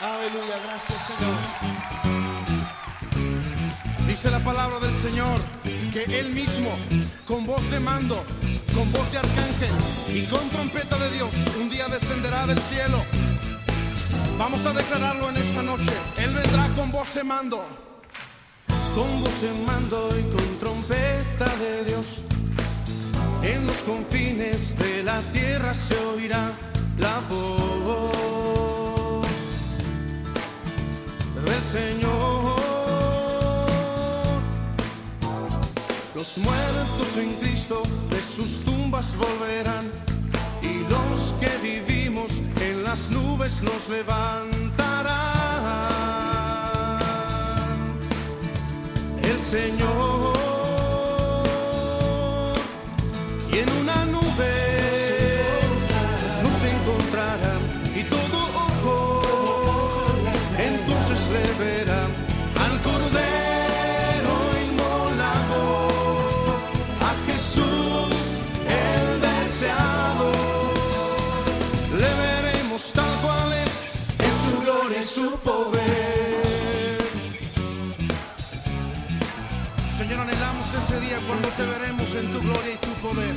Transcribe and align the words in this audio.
Aleluya, 0.00 0.60
gracias 0.62 1.08
Señor. 1.08 1.34
Dice 4.06 4.30
la 4.30 4.38
palabra 4.38 4.78
del 4.78 4.94
Señor 4.94 5.40
que 5.92 6.04
Él 6.20 6.30
mismo, 6.32 6.70
con 7.26 7.44
voz 7.44 7.68
de 7.68 7.80
mando, 7.80 8.24
con 8.76 8.92
voz 8.92 9.10
de 9.10 9.18
arcángel 9.18 9.72
y 10.14 10.24
con 10.26 10.48
trompeta 10.50 10.98
de 10.98 11.10
Dios, 11.10 11.30
un 11.60 11.68
día 11.68 11.88
descenderá 11.88 12.46
del 12.46 12.60
cielo. 12.60 13.04
Vamos 14.38 14.64
a 14.66 14.72
declararlo 14.72 15.30
en 15.30 15.36
esta 15.38 15.62
noche. 15.62 15.90
Él 16.18 16.30
vendrá 16.30 16.68
con 16.76 16.92
voz 16.92 17.12
de 17.14 17.24
mando. 17.24 17.66
Con 18.94 19.20
voz 19.20 19.42
de 19.42 19.52
mando 19.66 20.10
y 20.16 20.22
con 20.32 20.58
trompeta 20.60 21.56
de 21.56 21.84
Dios. 21.86 22.22
En 23.42 23.66
los 23.66 23.82
confines 23.82 24.78
de 24.78 25.02
la 25.02 25.18
tierra 25.32 25.74
se 25.74 25.98
oirá 25.98 26.52
la 26.98 27.18
voz 27.28 28.67
del 31.48 31.62
Señor. 31.62 32.56
Los 36.14 36.38
muertos 36.38 37.16
en 37.16 37.34
Cristo 37.36 37.82
de 38.10 38.22
sus 38.22 38.64
tumbas 38.64 39.16
volverán 39.16 39.90
y 40.62 40.80
los 40.90 41.34
que 41.40 41.50
vivimos 41.62 42.30
en 42.60 42.82
las 42.82 43.10
nubes 43.10 43.62
nos 43.62 43.88
levantarán. 43.88 45.08
El 49.22 49.38
Señor 49.38 50.37
cuando 81.28 81.48
te 81.50 81.64
veremos 81.66 82.14
en 82.14 82.32
tu 82.32 82.40
gloria 82.40 82.72
y 82.72 82.78
tu 82.78 82.92
poder. 83.06 83.36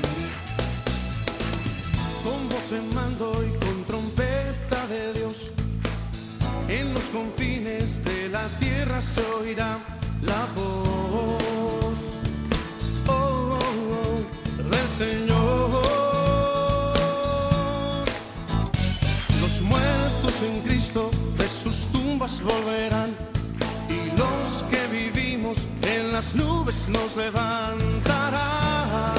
Con 2.23 2.49
voz 2.49 2.71
en 2.71 2.95
mando 2.95 3.31
y 3.43 3.65
con 3.65 3.83
trompeta 3.83 4.87
de 4.87 5.13
Dios. 5.13 5.51
En 6.69 6.93
los 6.93 7.03
confines 7.09 8.01
de 8.03 8.29
la 8.29 8.47
tierra 8.59 9.01
se 9.01 9.21
oirá 9.39 9.77
la 10.21 10.45
voz 10.55 11.99
oh, 13.07 13.11
oh, 13.11 13.59
oh, 13.97 14.69
del 14.69 14.87
Señor. 14.87 15.83
Los 19.41 19.61
muertos 19.61 20.35
en 20.43 20.61
Cristo 20.61 21.11
de 21.37 21.47
sus 21.49 21.87
tumbas 21.91 22.41
volverán 22.41 23.13
y 23.89 24.17
los 24.17 24.63
que 24.71 24.81
vivimos 24.87 25.30
en 25.81 26.11
las 26.13 26.35
nubes 26.35 26.87
nos 26.89 27.15
levantará. 27.15 29.10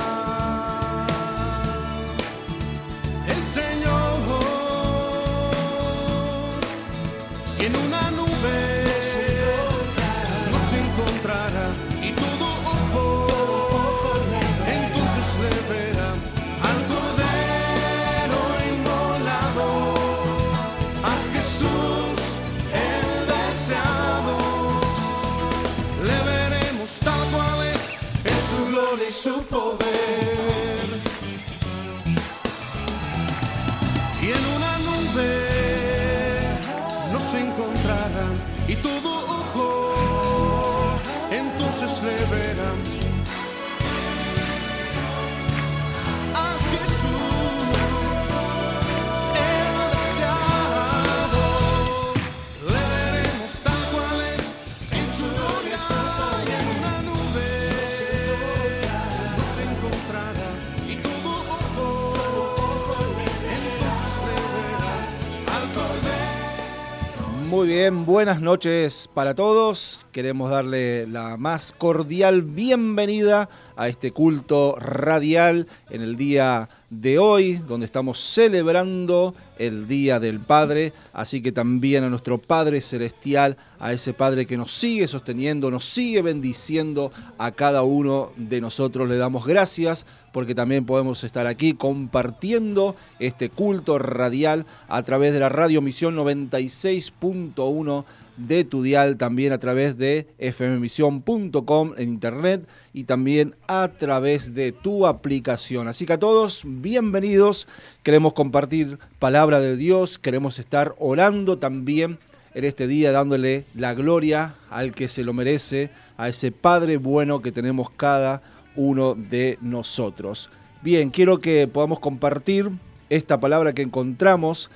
Bien, 67.82 68.06
buenas 68.06 68.40
noches 68.40 69.08
para 69.12 69.34
todos. 69.34 70.01
Queremos 70.12 70.50
darle 70.50 71.06
la 71.06 71.38
más 71.38 71.72
cordial 71.72 72.42
bienvenida 72.42 73.48
a 73.76 73.88
este 73.88 74.12
culto 74.12 74.76
radial 74.78 75.66
en 75.88 76.02
el 76.02 76.18
día 76.18 76.68
de 76.90 77.18
hoy, 77.18 77.54
donde 77.66 77.86
estamos 77.86 78.18
celebrando 78.18 79.34
el 79.58 79.88
Día 79.88 80.20
del 80.20 80.38
Padre. 80.38 80.92
Así 81.14 81.40
que 81.40 81.50
también 81.50 82.04
a 82.04 82.10
nuestro 82.10 82.36
Padre 82.36 82.82
Celestial, 82.82 83.56
a 83.80 83.94
ese 83.94 84.12
Padre 84.12 84.44
que 84.44 84.58
nos 84.58 84.70
sigue 84.70 85.06
sosteniendo, 85.06 85.70
nos 85.70 85.86
sigue 85.86 86.20
bendiciendo 86.20 87.10
a 87.38 87.52
cada 87.52 87.82
uno 87.82 88.32
de 88.36 88.60
nosotros. 88.60 89.08
Le 89.08 89.16
damos 89.16 89.46
gracias 89.46 90.04
porque 90.32 90.54
también 90.54 90.84
podemos 90.84 91.24
estar 91.24 91.46
aquí 91.46 91.72
compartiendo 91.72 92.96
este 93.18 93.48
culto 93.48 93.98
radial 93.98 94.66
a 94.88 95.02
través 95.02 95.32
de 95.32 95.40
la 95.40 95.48
radio 95.48 95.80
Misión 95.80 96.14
96.1 96.16 98.04
de 98.36 98.64
tu 98.64 98.82
dial, 98.82 99.16
también 99.16 99.52
a 99.52 99.58
través 99.58 99.96
de 99.98 100.26
fmmission.com 100.38 101.94
en 101.96 102.08
internet 102.08 102.66
y 102.92 103.04
también 103.04 103.54
a 103.68 103.88
través 103.98 104.54
de 104.54 104.72
tu 104.72 105.06
aplicación. 105.06 105.88
Así 105.88 106.06
que 106.06 106.14
a 106.14 106.18
todos, 106.18 106.62
bienvenidos. 106.64 107.68
Queremos 108.02 108.32
compartir 108.32 108.98
palabra 109.18 109.60
de 109.60 109.76
Dios, 109.76 110.18
queremos 110.18 110.58
estar 110.58 110.94
orando 110.98 111.58
también 111.58 112.18
en 112.54 112.64
este 112.64 112.86
día 112.86 113.12
dándole 113.12 113.64
la 113.74 113.94
gloria 113.94 114.54
al 114.70 114.92
que 114.92 115.08
se 115.08 115.24
lo 115.24 115.32
merece, 115.32 115.90
a 116.16 116.28
ese 116.28 116.52
Padre 116.52 116.96
bueno 116.96 117.42
que 117.42 117.52
tenemos 117.52 117.90
cada 117.90 118.42
uno 118.76 119.14
de 119.14 119.58
nosotros. 119.60 120.50
Bien, 120.82 121.10
quiero 121.10 121.38
que 121.38 121.66
podamos 121.68 122.00
compartir 122.00 122.70
esta 123.08 123.38
palabra 123.40 123.72
que 123.72 123.82
encontramos 123.82 124.70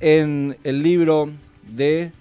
en 0.00 0.56
el 0.64 0.82
libro 0.82 1.30
de 1.68 2.12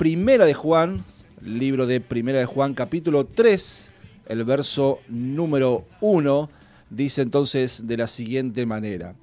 Primera 0.00 0.46
de 0.46 0.54
Juan, 0.54 1.04
libro 1.42 1.86
de 1.86 2.00
Primera 2.00 2.38
de 2.38 2.46
Juan 2.46 2.72
capítulo 2.72 3.26
3, 3.26 3.90
el 4.28 4.44
verso 4.44 5.00
número 5.08 5.84
1, 6.00 6.48
dice 6.88 7.20
entonces 7.20 7.86
de 7.86 7.98
la 7.98 8.06
siguiente 8.06 8.64
manera. 8.64 9.14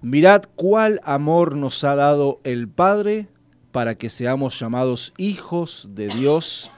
Mirad 0.00 0.44
cuál 0.56 0.98
amor 1.04 1.56
nos 1.56 1.84
ha 1.84 1.94
dado 1.94 2.40
el 2.44 2.68
Padre 2.68 3.28
para 3.70 3.96
que 3.96 4.08
seamos 4.08 4.58
llamados 4.58 5.12
hijos 5.18 5.90
de 5.92 6.08
Dios. 6.08 6.72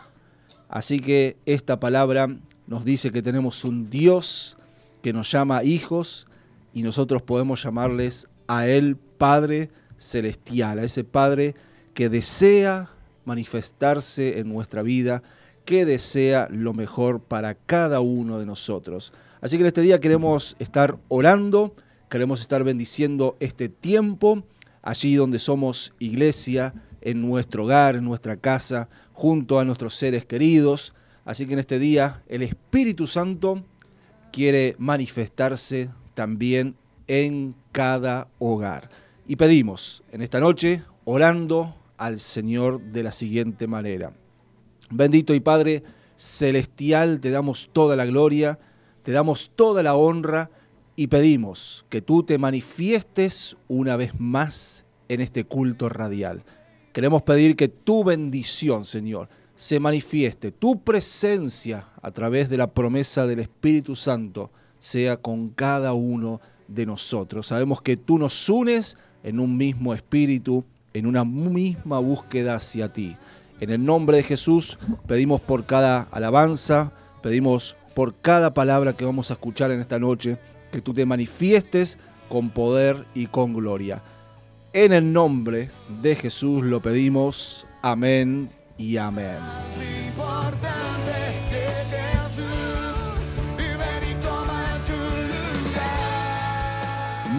Así 0.69 0.99
que 0.99 1.37
esta 1.47 1.79
palabra 1.79 2.27
nos 2.67 2.85
dice 2.85 3.13
que 3.13 3.23
tenemos 3.23 3.65
un 3.65 3.91
Dios 3.91 4.57
que 5.03 5.13
nos 5.13 5.31
llama 5.31 5.63
hijos 5.63 6.27
y 6.75 6.83
nosotros 6.83 7.23
podemos 7.23 7.63
llamarles 7.63 8.27
a 8.49 8.67
Él 8.67 8.97
Padre 8.97 9.69
Celestial, 9.99 10.81
a 10.81 10.83
ese 10.83 11.05
Padre 11.05 11.55
que 11.95 12.09
desea 12.09 12.91
manifestarse 13.25 14.39
en 14.39 14.49
nuestra 14.49 14.83
vida, 14.83 15.23
que 15.65 15.85
desea 15.85 16.49
lo 16.51 16.73
mejor 16.73 17.21
para 17.21 17.55
cada 17.55 18.01
uno 18.01 18.39
de 18.39 18.47
nosotros. 18.47 19.13
Así 19.41 19.57
que 19.57 19.63
en 19.63 19.69
este 19.69 19.83
día 19.83 20.01
queremos 20.01 20.57
estar 20.59 20.99
orando, 21.09 21.75
queremos 22.09 22.41
estar 22.41 22.65
bendiciendo 22.65 23.37
este 23.41 23.69
tiempo, 23.69 24.45
allí 24.83 25.15
donde 25.15 25.39
somos 25.39 25.95
iglesia, 25.99 26.75
en 27.01 27.23
nuestro 27.23 27.65
hogar, 27.65 27.97
en 27.97 28.05
nuestra 28.05 28.37
casa, 28.37 28.89
junto 29.13 29.59
a 29.59 29.65
nuestros 29.65 29.95
seres 29.95 30.25
queridos. 30.25 30.95
Así 31.25 31.47
que 31.47 31.55
en 31.55 31.59
este 31.59 31.79
día 31.79 32.23
el 32.29 32.43
Espíritu 32.43 33.07
Santo 33.07 33.65
quiere 34.33 34.77
manifestarse 34.79 35.91
también 36.15 36.77
en 37.07 37.55
cada 37.73 38.29
hogar. 38.39 38.91
Y 39.27 39.37
pedimos 39.37 40.03
en 40.11 40.23
esta 40.23 40.41
noche, 40.41 40.83
orando, 41.05 41.77
al 42.01 42.19
Señor 42.19 42.81
de 42.81 43.03
la 43.03 43.13
siguiente 43.13 43.67
manera. 43.67 44.15
Bendito 44.91 45.35
y 45.35 45.41
Padre 45.41 45.83
celestial, 46.17 47.21
te 47.21 47.31
damos 47.31 47.69
toda 47.73 47.95
la 47.95 48.07
gloria, 48.07 48.59
te 49.03 49.13
damos 49.13 49.53
toda 49.55 49.83
la 49.83 49.95
honra 49.95 50.51
y 50.97 51.09
pedimos 51.09 51.85
que 51.91 52.01
tú 52.01 52.23
te 52.23 52.39
manifiestes 52.39 53.59
una 53.69 53.97
vez 53.97 54.19
más 54.19 54.87
en 55.09 55.21
este 55.21 55.45
culto 55.45 55.91
radial. 55.91 56.43
Queremos 56.95 57.23
pedir 57.23 57.55
que 57.55 57.69
tu 57.69 58.03
bendición, 58.03 58.87
Señor, 58.87 59.29
se 59.55 59.79
manifieste, 59.79 60.53
tu 60.53 60.83
presencia 60.83 61.87
a 62.01 62.11
través 62.13 62.49
de 62.49 62.57
la 62.57 62.73
promesa 62.73 63.27
del 63.27 63.41
Espíritu 63.41 63.95
Santo 63.95 64.51
sea 64.79 65.19
con 65.19 65.51
cada 65.51 65.93
uno 65.93 66.41
de 66.67 66.87
nosotros. 66.87 67.49
Sabemos 67.49 67.83
que 67.83 67.99
tú 67.99 68.19
nos 68.19 68.49
unes 68.49 68.97
en 69.23 69.39
un 69.39 69.59
mismo 69.59 69.93
espíritu, 69.93 70.65
en 70.95 71.07
una 71.07 71.25
misma 71.25 71.99
búsqueda 71.99 72.55
hacia 72.55 72.93
ti. 72.93 73.17
En 73.61 73.71
el 73.71 73.85
nombre 73.85 74.19
de 74.19 74.23
Jesús 74.23 74.79
pedimos 75.07 75.41
por 75.41 75.67
cada 75.67 76.09
alabanza, 76.11 76.93
pedimos 77.23 77.77
por 77.95 78.15
cada 78.15 78.55
palabra 78.55 78.95
que 78.95 79.05
vamos 79.05 79.31
a 79.31 79.35
escuchar 79.35 79.71
en 79.71 79.81
esta 79.81 79.99
noche, 79.99 80.39
que 80.73 80.81
tú 80.81 80.95
te 80.95 81.05
manifiestes 81.05 81.99
con 82.29 82.51
poder 82.51 83.05
y 83.15 83.27
con 83.27 83.55
gloria. 83.55 84.01
En 84.73 84.93
el 84.93 85.13
nombre 85.13 85.71
de 86.01 86.15
Jesús 86.15 86.63
lo 86.63 86.81
pedimos. 86.81 87.67
Amén 87.83 88.51
y 88.79 88.97
amén. 88.97 89.39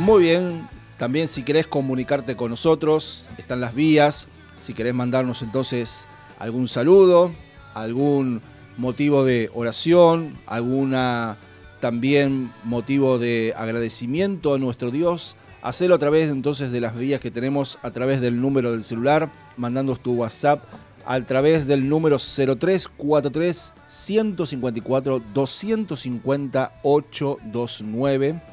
Muy 0.02 0.24
bien, 0.24 0.61
también 1.02 1.28
si 1.28 1.42
querés 1.42 1.66
comunicarte 1.66 2.36
con 2.36 2.52
nosotros, 2.52 3.28
están 3.40 3.60
las 3.60 3.74
vías. 3.74 4.28
Si 4.60 4.76
querés 4.76 4.94
mandarnos 4.94 5.42
entonces 5.42 6.08
algún 6.38 6.68
saludo, 6.68 7.32
algún 7.74 8.40
motivo 8.78 9.26
de 9.26 9.50
oración, 9.56 10.38
alguna 10.46 11.40
también 11.80 12.52
motivo 12.66 13.18
de 13.18 13.56
agradecimiento 13.58 14.54
a 14.54 14.60
nuestro 14.60 14.92
Dios, 14.92 15.38
hacelo 15.64 15.96
a 15.96 15.98
través 15.98 16.30
entonces 16.30 16.72
de 16.72 16.82
las 16.82 16.96
vías 16.96 17.20
que 17.20 17.32
tenemos 17.32 17.80
a 17.82 17.90
través 17.90 18.22
del 18.22 18.40
número 18.40 18.72
del 18.72 18.84
celular, 18.84 19.32
mandando 19.58 19.96
tu 19.96 20.14
WhatsApp 20.14 20.64
a 21.04 21.20
través 21.22 21.66
del 21.66 21.90
número 21.90 22.20
0343 22.20 23.74
154 23.88 25.20
250 25.34 26.74
829 26.84 28.51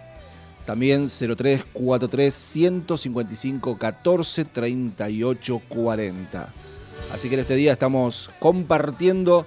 también 0.68 1.06
0343 1.08 2.34
155 2.34 3.78
14 3.78 4.44
38 4.44 5.62
40. 5.66 6.52
Así 7.10 7.30
que 7.30 7.36
en 7.36 7.40
este 7.40 7.54
día 7.54 7.72
estamos 7.72 8.30
compartiendo 8.38 9.46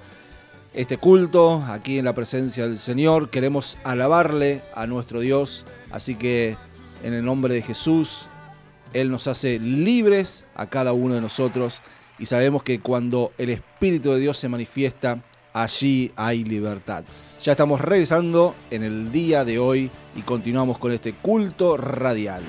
este 0.73 0.97
culto 0.97 1.63
aquí 1.67 1.99
en 1.99 2.05
la 2.05 2.15
presencia 2.15 2.63
del 2.63 2.79
Señor. 2.79 3.29
Queremos 3.29 3.77
alabarle 3.83 4.63
a 4.73 4.87
nuestro 4.87 5.19
Dios. 5.19 5.67
Así 5.91 6.15
que 6.15 6.57
en 7.03 7.13
el 7.13 7.23
nombre 7.23 7.53
de 7.53 7.61
Jesús, 7.61 8.25
Él 8.91 9.11
nos 9.11 9.27
hace 9.27 9.59
libres 9.59 10.45
a 10.55 10.71
cada 10.71 10.91
uno 10.91 11.13
de 11.13 11.21
nosotros. 11.21 11.83
Y 12.17 12.25
sabemos 12.25 12.63
que 12.63 12.79
cuando 12.79 13.31
el 13.37 13.51
Espíritu 13.51 14.09
de 14.09 14.21
Dios 14.21 14.39
se 14.39 14.49
manifiesta, 14.49 15.23
allí 15.53 16.11
hay 16.15 16.43
libertad. 16.43 17.03
Ya 17.41 17.53
estamos 17.53 17.81
regresando 17.81 18.55
en 18.69 18.83
el 18.83 19.11
día 19.11 19.43
de 19.45 19.59
hoy 19.59 19.89
y 20.15 20.21
continuamos 20.21 20.77
con 20.77 20.91
este 20.91 21.13
culto 21.13 21.77
radial. 21.77 22.43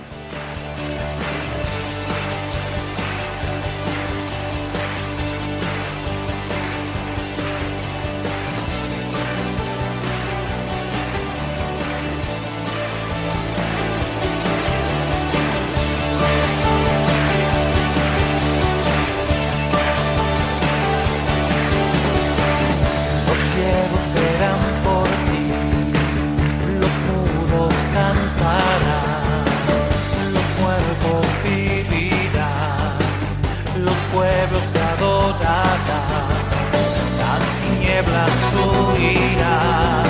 las 37.21 37.43
tinieblas 37.61 38.37
huirán. 38.55 40.05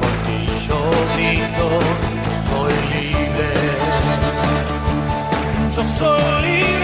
Por 0.00 0.14
ti 0.26 0.38
yo 0.66 0.80
grito, 1.14 1.66
yo 2.24 2.32
soy 2.34 2.74
libre, 2.94 3.50
yo 5.74 5.82
soy 5.84 6.42
libre. 6.42 6.81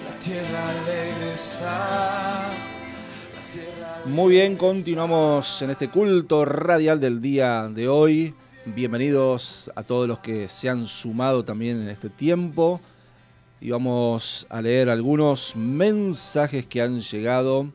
La 0.05 0.19
tierra 0.19 0.69
alegre 0.69 1.33
está. 1.33 2.51
tierra 3.51 4.03
Muy 4.05 4.33
bien, 4.35 4.55
continuamos 4.57 5.59
en 5.63 5.71
este 5.71 5.89
culto 5.89 6.45
radial 6.45 6.99
del 6.99 7.19
día 7.19 7.67
de 7.67 7.87
hoy. 7.87 8.35
Bienvenidos 8.67 9.71
a 9.75 9.81
todos 9.81 10.07
los 10.07 10.19
que 10.19 10.47
se 10.47 10.69
han 10.69 10.85
sumado 10.85 11.43
también 11.43 11.81
en 11.81 11.89
este 11.89 12.09
tiempo. 12.09 12.79
Y 13.59 13.71
vamos 13.71 14.45
a 14.51 14.61
leer 14.61 14.87
algunos 14.87 15.55
mensajes 15.55 16.67
que 16.67 16.79
han 16.79 16.99
llegado. 16.99 17.71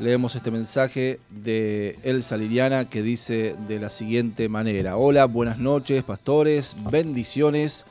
Leemos 0.00 0.36
este 0.36 0.52
mensaje 0.52 1.18
de 1.28 1.98
Elsa 2.04 2.36
Liliana 2.36 2.84
que 2.84 3.02
dice 3.02 3.56
de 3.66 3.80
la 3.80 3.90
siguiente 3.90 4.48
manera. 4.48 4.96
Hola, 4.96 5.24
buenas 5.24 5.58
noches, 5.58 6.04
pastores, 6.04 6.76
bendiciones. 6.88 7.84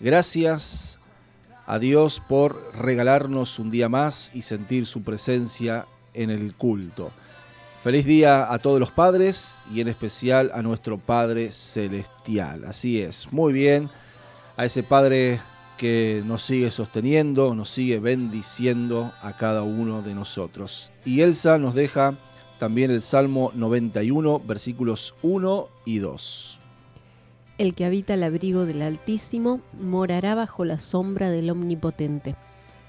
Gracias 0.00 0.98
a 1.66 1.78
Dios 1.78 2.22
por 2.26 2.74
regalarnos 2.74 3.58
un 3.58 3.70
día 3.70 3.90
más 3.90 4.30
y 4.32 4.40
sentir 4.40 4.86
su 4.86 5.02
presencia 5.02 5.84
en 6.14 6.30
el 6.30 6.54
culto. 6.54 7.10
Feliz 7.82 8.06
día 8.06 8.50
a 8.50 8.58
todos 8.58 8.80
los 8.80 8.90
padres 8.90 9.60
y 9.70 9.82
en 9.82 9.88
especial 9.88 10.50
a 10.54 10.62
nuestro 10.62 10.96
Padre 10.96 11.52
Celestial. 11.52 12.64
Así 12.64 13.02
es, 13.02 13.30
muy 13.34 13.52
bien. 13.52 13.90
A 14.56 14.64
ese 14.64 14.82
Padre 14.82 15.40
que 15.80 16.22
nos 16.26 16.42
sigue 16.42 16.70
sosteniendo, 16.70 17.54
nos 17.54 17.70
sigue 17.70 18.00
bendiciendo 18.00 19.14
a 19.22 19.34
cada 19.38 19.62
uno 19.62 20.02
de 20.02 20.14
nosotros. 20.14 20.92
Y 21.06 21.22
Elsa 21.22 21.56
nos 21.56 21.74
deja 21.74 22.18
también 22.58 22.90
el 22.90 23.00
Salmo 23.00 23.50
91, 23.54 24.40
versículos 24.40 25.14
1 25.22 25.68
y 25.86 26.00
2. 26.00 26.60
El 27.56 27.74
que 27.74 27.86
habita 27.86 28.12
el 28.12 28.24
abrigo 28.24 28.66
del 28.66 28.82
Altísimo 28.82 29.62
morará 29.80 30.34
bajo 30.34 30.66
la 30.66 30.78
sombra 30.78 31.30
del 31.30 31.48
Omnipotente. 31.48 32.36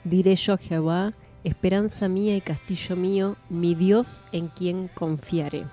Diré 0.04 0.36
yo 0.36 0.56
a 0.56 0.58
Jehová, 0.58 1.14
esperanza 1.46 2.10
mía 2.10 2.36
y 2.36 2.42
castillo 2.42 2.98
mío, 2.98 3.38
mi 3.50 3.74
Dios 3.74 4.26
en 4.34 4.50
quien 4.50 4.90
confiaré. 4.90 5.64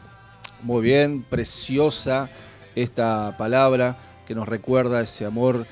Muy 0.62 0.82
bien, 0.82 1.25
preciosa 1.25 2.30
esta 2.76 3.34
palabra 3.37 3.98
que 4.25 4.37
nos 4.37 4.46
recuerda 4.46 5.00
ese 5.00 5.25
amor 5.25 5.66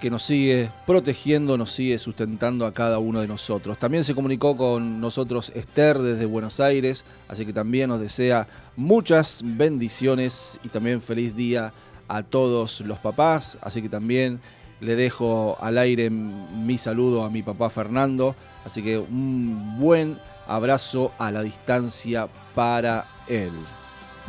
que 0.00 0.10
nos 0.10 0.22
sigue 0.22 0.70
protegiendo, 0.86 1.58
nos 1.58 1.72
sigue 1.72 1.98
sustentando 1.98 2.66
a 2.66 2.72
cada 2.72 2.98
uno 2.98 3.20
de 3.20 3.26
nosotros. 3.26 3.78
También 3.78 4.04
se 4.04 4.14
comunicó 4.14 4.56
con 4.56 5.00
nosotros 5.00 5.52
Esther 5.54 5.98
desde 5.98 6.24
Buenos 6.24 6.60
Aires, 6.60 7.04
así 7.26 7.44
que 7.44 7.52
también 7.52 7.90
nos 7.90 8.00
desea 8.00 8.46
muchas 8.76 9.42
bendiciones 9.44 10.60
y 10.62 10.68
también 10.68 11.00
feliz 11.00 11.34
día 11.34 11.72
a 12.06 12.22
todos 12.22 12.80
los 12.82 12.98
papás, 12.98 13.58
así 13.60 13.82
que 13.82 13.88
también 13.88 14.40
le 14.80 14.94
dejo 14.94 15.58
al 15.60 15.76
aire 15.78 16.10
mi 16.10 16.78
saludo 16.78 17.24
a 17.24 17.30
mi 17.30 17.42
papá 17.42 17.68
Fernando, 17.68 18.36
así 18.64 18.82
que 18.82 18.98
un 18.98 19.78
buen 19.78 20.18
abrazo 20.46 21.12
a 21.18 21.32
la 21.32 21.42
distancia 21.42 22.28
para 22.54 23.06
él. 23.26 23.52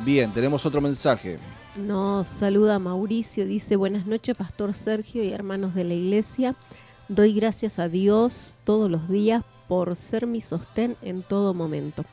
Bien, 0.03 0.33
tenemos 0.33 0.65
otro 0.65 0.81
mensaje. 0.81 1.37
Nos 1.75 2.27
saluda 2.27 2.79
Mauricio, 2.79 3.45
dice 3.45 3.75
buenas 3.75 4.07
noches 4.07 4.35
Pastor 4.35 4.73
Sergio 4.73 5.23
y 5.23 5.31
hermanos 5.31 5.75
de 5.75 5.83
la 5.83 5.93
iglesia. 5.93 6.55
Doy 7.07 7.33
gracias 7.33 7.77
a 7.77 7.87
Dios 7.87 8.55
todos 8.63 8.89
los 8.89 9.07
días 9.07 9.43
por 9.67 9.95
ser 9.95 10.25
mi 10.25 10.41
sostén 10.41 10.97
en 11.03 11.21
todo 11.21 11.53
momento. 11.53 12.03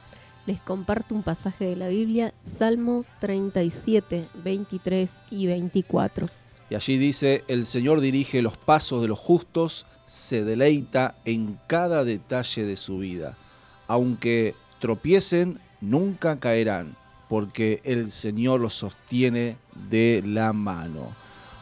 Les 0.45 0.61
comparto 0.61 1.15
un 1.15 1.23
pasaje 1.23 1.65
de 1.65 1.75
la 1.75 1.89
Biblia, 1.89 2.35
Salmo 2.45 3.07
37, 3.21 4.29
23 4.45 5.23
y 5.31 5.47
24. 5.47 6.29
Y 6.69 6.75
allí 6.75 6.99
dice, 6.99 7.43
el 7.49 7.65
Señor 7.65 8.01
dirige 8.01 8.43
los 8.43 8.59
pasos 8.59 9.01
de 9.01 9.09
los 9.09 9.19
justos, 9.19 9.87
se 10.05 10.45
deleita 10.45 11.17
en 11.25 11.59
cada 11.67 12.05
detalle 12.05 12.65
de 12.65 12.77
su 12.77 12.99
vida. 12.99 13.39
Aunque 13.89 14.55
tropiecen, 14.81 15.59
nunca 15.81 16.39
caerán, 16.39 16.97
porque 17.29 17.81
el 17.85 18.11
Señor 18.11 18.61
los 18.61 18.75
sostiene 18.75 19.57
de 19.89 20.23
la 20.25 20.53
mano. 20.53 21.15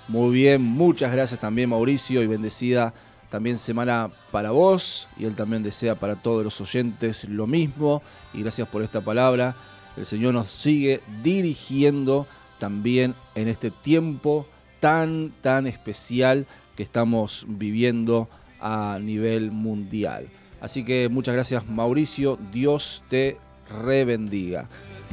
Muy 0.09 0.35
bien, 0.35 0.63
muchas 0.63 1.13
gracias 1.13 1.41
también 1.41 1.71
Mauricio 1.71 2.23
y 2.23 2.27
bendecida 2.27 2.93
también 3.31 3.59
semana 3.59 4.11
para 4.31 4.51
vos 4.51 5.09
y 5.17 5.25
él 5.25 5.35
también 5.35 5.63
desea 5.63 5.95
para 5.95 6.15
todos 6.15 6.45
los 6.45 6.61
oyentes 6.61 7.29
lo 7.29 7.47
mismo 7.47 8.03
y 8.33 8.43
gracias 8.43 8.69
por 8.69 8.83
esta 8.83 9.01
palabra. 9.01 9.57
El 9.97 10.07
Señor 10.07 10.35
nos 10.35 10.51
sigue 10.51 11.01
dirigiendo 11.23 12.27
también 12.59 13.15
en 13.35 13.49
este 13.49 13.71
tiempo 13.71 14.47
tan, 14.79 15.33
tan 15.41 15.67
especial 15.67 16.47
que 16.77 16.83
estamos 16.83 17.47
viviendo 17.49 18.29
a 18.61 18.99
nivel 19.01 19.51
mundial. 19.51 20.29
Así 20.61 20.85
que 20.85 21.09
muchas 21.09 21.35
gracias 21.35 21.67
Mauricio, 21.67 22.39
Dios 22.53 23.03
te 23.09 23.39
rebendiga. 23.83 24.69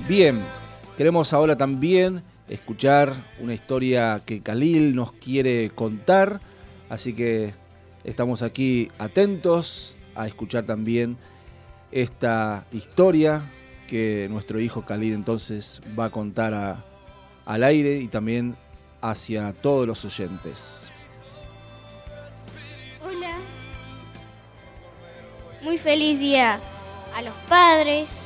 Bien, 0.08 0.42
queremos 0.98 1.34
ahora 1.34 1.56
también 1.56 2.24
escuchar 2.50 3.14
una 3.40 3.54
historia 3.54 4.22
que 4.26 4.42
Khalil 4.42 4.96
nos 4.96 5.14
quiere 5.14 5.70
contar, 5.70 6.42
así 6.90 7.14
que 7.14 7.54
estamos 8.04 8.42
aquí 8.42 8.90
atentos 8.98 9.98
a 10.16 10.28
escuchar 10.28 10.66
también 10.66 11.18
esta 11.92 12.66
historia 12.72 13.42
que 13.88 14.28
nuestro 14.30 14.60
hijo 14.60 14.86
Khalil 14.86 15.14
entonces 15.14 15.82
va 15.98 16.06
a 16.06 16.10
contar 16.10 16.84
al 17.46 17.64
aire 17.64 17.98
y 17.98 18.08
también 18.08 18.56
hacia 19.02 19.54
todos 19.54 19.88
los 19.88 20.06
oyentes. 20.06 20.92
Hola. 23.04 23.36
Muy 25.62 25.78
feliz 25.78 26.20
día 26.20 26.60
a 27.16 27.22
los 27.22 27.34
padres. 27.50 28.21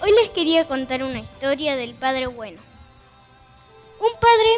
Hoy 0.00 0.12
les 0.12 0.30
quería 0.30 0.68
contar 0.68 1.02
una 1.02 1.18
historia 1.18 1.76
del 1.76 1.94
padre 1.94 2.28
bueno. 2.28 2.60
Un 4.00 4.12
padre 4.20 4.50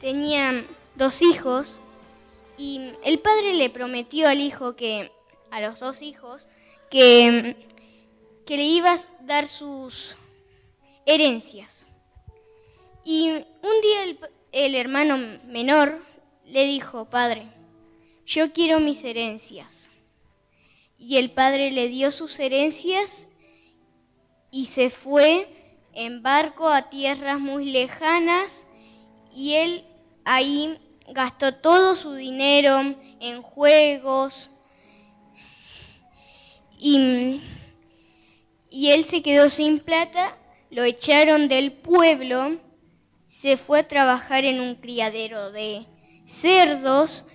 tenía 0.00 0.64
dos 0.94 1.22
hijos 1.22 1.80
y 2.56 2.92
el 3.04 3.18
padre 3.18 3.54
le 3.54 3.68
prometió 3.68 4.28
al 4.28 4.40
hijo 4.40 4.76
que 4.76 5.10
a 5.50 5.60
los 5.60 5.80
dos 5.80 6.02
hijos 6.02 6.46
que 6.90 7.56
que 8.46 8.56
le 8.56 8.62
iba 8.62 8.92
a 8.92 8.98
dar 9.22 9.48
sus 9.48 10.16
herencias. 11.04 11.88
Y 13.04 13.30
un 13.30 13.80
día 13.82 14.04
el, 14.04 14.18
el 14.52 14.74
hermano 14.76 15.18
menor 15.46 16.00
le 16.46 16.64
dijo, 16.64 17.06
padre, 17.06 17.48
yo 18.24 18.52
quiero 18.52 18.78
mis 18.78 19.02
herencias. 19.02 19.90
Y 20.96 21.16
el 21.16 21.32
padre 21.32 21.72
le 21.72 21.88
dio 21.88 22.12
sus 22.12 22.38
herencias 22.38 23.28
y 24.56 24.64
se 24.64 24.88
fue 24.88 25.46
en 25.92 26.22
barco 26.22 26.66
a 26.70 26.88
tierras 26.88 27.38
muy 27.38 27.66
lejanas 27.72 28.66
y 29.30 29.52
él 29.52 29.84
ahí 30.24 30.78
gastó 31.08 31.56
todo 31.56 31.94
su 31.94 32.14
dinero 32.14 32.94
en 33.20 33.42
juegos 33.42 34.48
y, 36.78 37.42
y 38.70 38.92
él 38.92 39.04
se 39.04 39.20
quedó 39.20 39.50
sin 39.50 39.78
plata, 39.78 40.38
lo 40.70 40.84
echaron 40.84 41.48
del 41.48 41.72
pueblo, 41.72 42.56
se 43.28 43.58
fue 43.58 43.80
a 43.80 43.88
trabajar 43.88 44.46
en 44.46 44.60
un 44.60 44.76
criadero 44.76 45.52
de 45.52 45.84
cerdos 46.24 47.26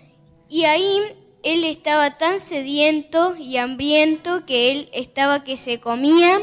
y 0.49 0.65
ahí 0.65 0.97
él 1.43 1.65
estaba 1.65 2.17
tan 2.17 2.39
sediento 2.39 3.35
y 3.35 3.57
hambriento 3.57 4.43
que 4.47 4.71
él 4.71 4.89
estaba 4.91 5.43
que 5.43 5.55
se 5.55 5.79
comía 5.79 6.41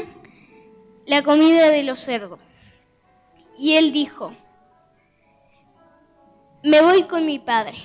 la 1.09 1.23
comida 1.23 1.71
de 1.71 1.81
los 1.81 1.99
cerdos. 1.99 2.39
Y 3.57 3.73
él 3.73 3.91
dijo, 3.91 4.31
me 6.61 6.81
voy 6.81 7.03
con 7.05 7.25
mi 7.25 7.39
padre. 7.39 7.77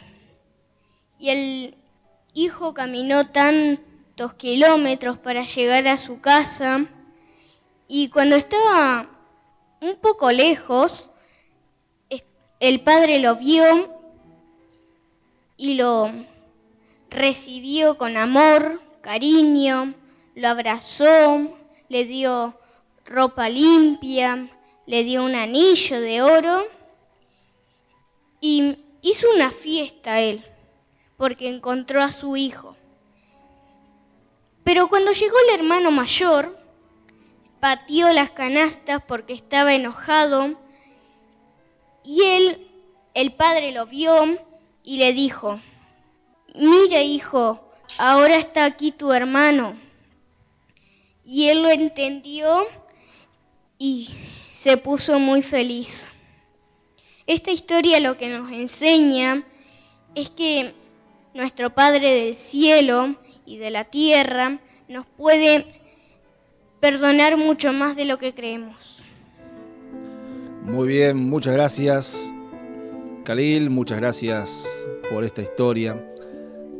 Y 1.19 1.31
el 1.31 1.79
hijo 2.35 2.75
caminó 2.75 3.29
tantos 3.29 4.35
kilómetros 4.35 5.17
para 5.17 5.47
llegar 5.47 5.89
a 5.89 5.97
su 5.97 6.21
casa 6.21 6.85
y 7.89 8.11
cuando 8.11 8.37
estaba 8.37 9.09
un 9.81 9.97
poco 9.97 10.31
lejos, 10.31 11.11
el 12.61 12.81
padre 12.83 13.21
lo 13.21 13.37
vio 13.37 13.91
y 15.57 15.75
lo 15.75 16.13
recibió 17.09 17.97
con 17.97 18.19
amor, 18.19 18.83
cariño, 19.01 19.95
lo 20.35 20.49
abrazó, 20.49 21.57
le 21.89 22.05
dio 22.05 22.59
ropa 23.05 23.49
limpia, 23.49 24.49
le 24.87 25.05
dio 25.05 25.25
un 25.25 25.35
anillo 25.35 26.01
de 26.01 26.23
oro 26.23 26.67
y 28.41 28.77
hizo 29.03 29.27
una 29.35 29.51
fiesta 29.51 30.21
él, 30.21 30.45
porque 31.17 31.49
encontró 31.49 32.03
a 32.03 32.13
su 32.13 32.37
hijo. 32.37 32.77
Pero 34.65 34.89
cuando 34.89 35.13
llegó 35.13 35.37
el 35.49 35.61
hermano 35.61 35.91
mayor, 35.91 36.57
pateó 37.61 38.13
las 38.13 38.31
canastas 38.31 39.03
porque 39.07 39.33
estaba 39.33 39.75
enojado 39.75 40.59
y 42.03 42.23
él 42.23 42.61
El 43.15 43.33
padre 43.33 43.71
lo 43.71 43.87
vio 43.87 44.39
y 44.83 44.97
le 44.97 45.13
dijo, 45.13 45.61
mira 46.55 47.01
hijo, 47.01 47.61
ahora 47.97 48.37
está 48.37 48.65
aquí 48.65 48.91
tu 48.91 49.13
hermano. 49.13 49.77
Y 51.25 51.49
él 51.49 51.63
lo 51.63 51.71
entendió 51.71 52.67
y 53.79 54.11
se 54.53 54.77
puso 54.77 55.19
muy 55.19 55.43
feliz. 55.43 56.09
Esta 57.27 57.51
historia 57.51 58.01
lo 58.01 58.17
que 58.17 58.29
nos 58.29 58.51
enseña 58.53 59.45
es 60.15 60.31
que 60.31 60.75
nuestro 61.33 61.75
Padre 61.75 62.13
del 62.13 62.35
cielo 62.35 63.17
y 63.47 63.59
de 63.59 63.71
la 63.71 63.85
tierra 63.85 64.61
nos 64.89 65.07
puede 65.07 65.81
perdonar 66.81 67.37
mucho 67.37 67.73
más 67.73 67.97
de 67.97 68.05
lo 68.05 68.19
que 68.19 68.35
creemos. 68.35 69.03
Muy 70.65 70.89
bien, 70.89 71.17
muchas 71.17 71.55
gracias. 71.55 72.33
Khalil, 73.25 73.71
muchas 73.71 73.99
gracias 73.99 74.87
por 75.11 75.25
esta 75.25 75.43
historia. 75.43 76.11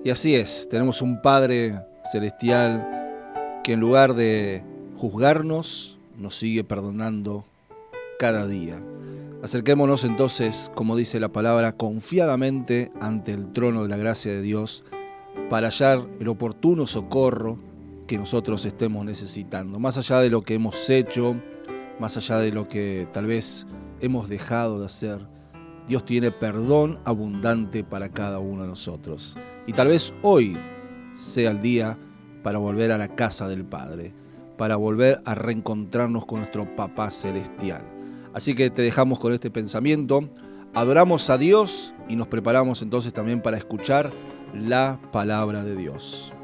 Y 0.05 0.11
así 0.11 0.35
es, 0.35 0.69
tenemos 0.71 1.01
un 1.01 1.23
Padre 1.23 1.81
celestial 2.13 3.61
que 3.65 3.73
en 3.73 3.81
lugar 3.81 4.15
de 4.15 4.63
juzgarnos, 4.97 5.99
nos 6.19 6.37
sigue 6.37 6.65
perdonando 6.65 7.45
cada 8.19 8.47
día. 8.47 8.83
Acerquémonos 9.43 10.05
entonces, 10.05 10.73
como 10.75 10.97
dice 10.97 11.21
la 11.21 11.29
palabra, 11.29 11.77
confiadamente 11.77 12.91
ante 13.01 13.33
el 13.33 13.53
trono 13.53 13.83
de 13.83 13.89
la 13.89 13.97
gracia 13.97 14.33
de 14.33 14.41
Dios 14.41 14.85
para 15.51 15.69
hallar 15.69 16.07
el 16.19 16.29
oportuno 16.29 16.87
socorro 16.87 17.59
que 18.07 18.17
nosotros 18.17 18.65
estemos 18.65 19.05
necesitando. 19.05 19.79
Más 19.79 19.99
allá 19.99 20.21
de 20.21 20.31
lo 20.31 20.43
que 20.43 20.55
hemos 20.55 20.89
hecho, 20.89 21.37
más 21.99 22.17
allá 22.17 22.39
de 22.39 22.53
lo 22.53 22.69
que 22.69 23.07
tal 23.13 23.27
vez 23.27 23.67
hemos 24.01 24.29
dejado 24.29 24.81
de 24.81 24.87
hacer, 24.87 25.27
Dios 25.89 26.05
tiene 26.05 26.31
perdón 26.31 26.99
abundante 27.05 27.85
para 27.85 28.09
cada 28.09 28.39
uno 28.39 28.63
de 28.63 28.69
nosotros. 28.69 29.37
Y 29.67 29.73
tal 29.73 29.89
vez 29.89 30.15
hoy 30.23 30.59
sea 31.13 31.51
el 31.51 31.61
día 31.61 31.99
para 32.43 32.59
volver 32.59 32.93
a 32.93 32.99
la 32.99 33.09
casa 33.09 33.49
del 33.49 33.65
Padre, 33.65 34.15
para 34.57 34.77
volver 34.77 35.21
a 35.25 35.35
reencontrarnos 35.35 36.27
con 36.27 36.41
nuestro 36.41 36.75
Papá 36.77 37.11
Celestial. 37.11 37.83
Así 38.33 38.55
que 38.55 38.71
te 38.71 38.83
dejamos 38.83 39.21
con 39.21 39.33
este 39.33 39.51
pensamiento, 39.51 40.29
adoramos 40.75 41.31
a 41.31 41.39
Dios 41.39 41.95
y 42.09 42.17
nos 42.17 42.29
preparamos 42.29 42.83
entonces 42.83 43.13
también 43.13 43.41
para 43.41 43.57
escuchar 43.57 44.13
la 44.53 45.01
palabra 45.13 45.63
de 45.63 45.77
Dios. 45.77 46.35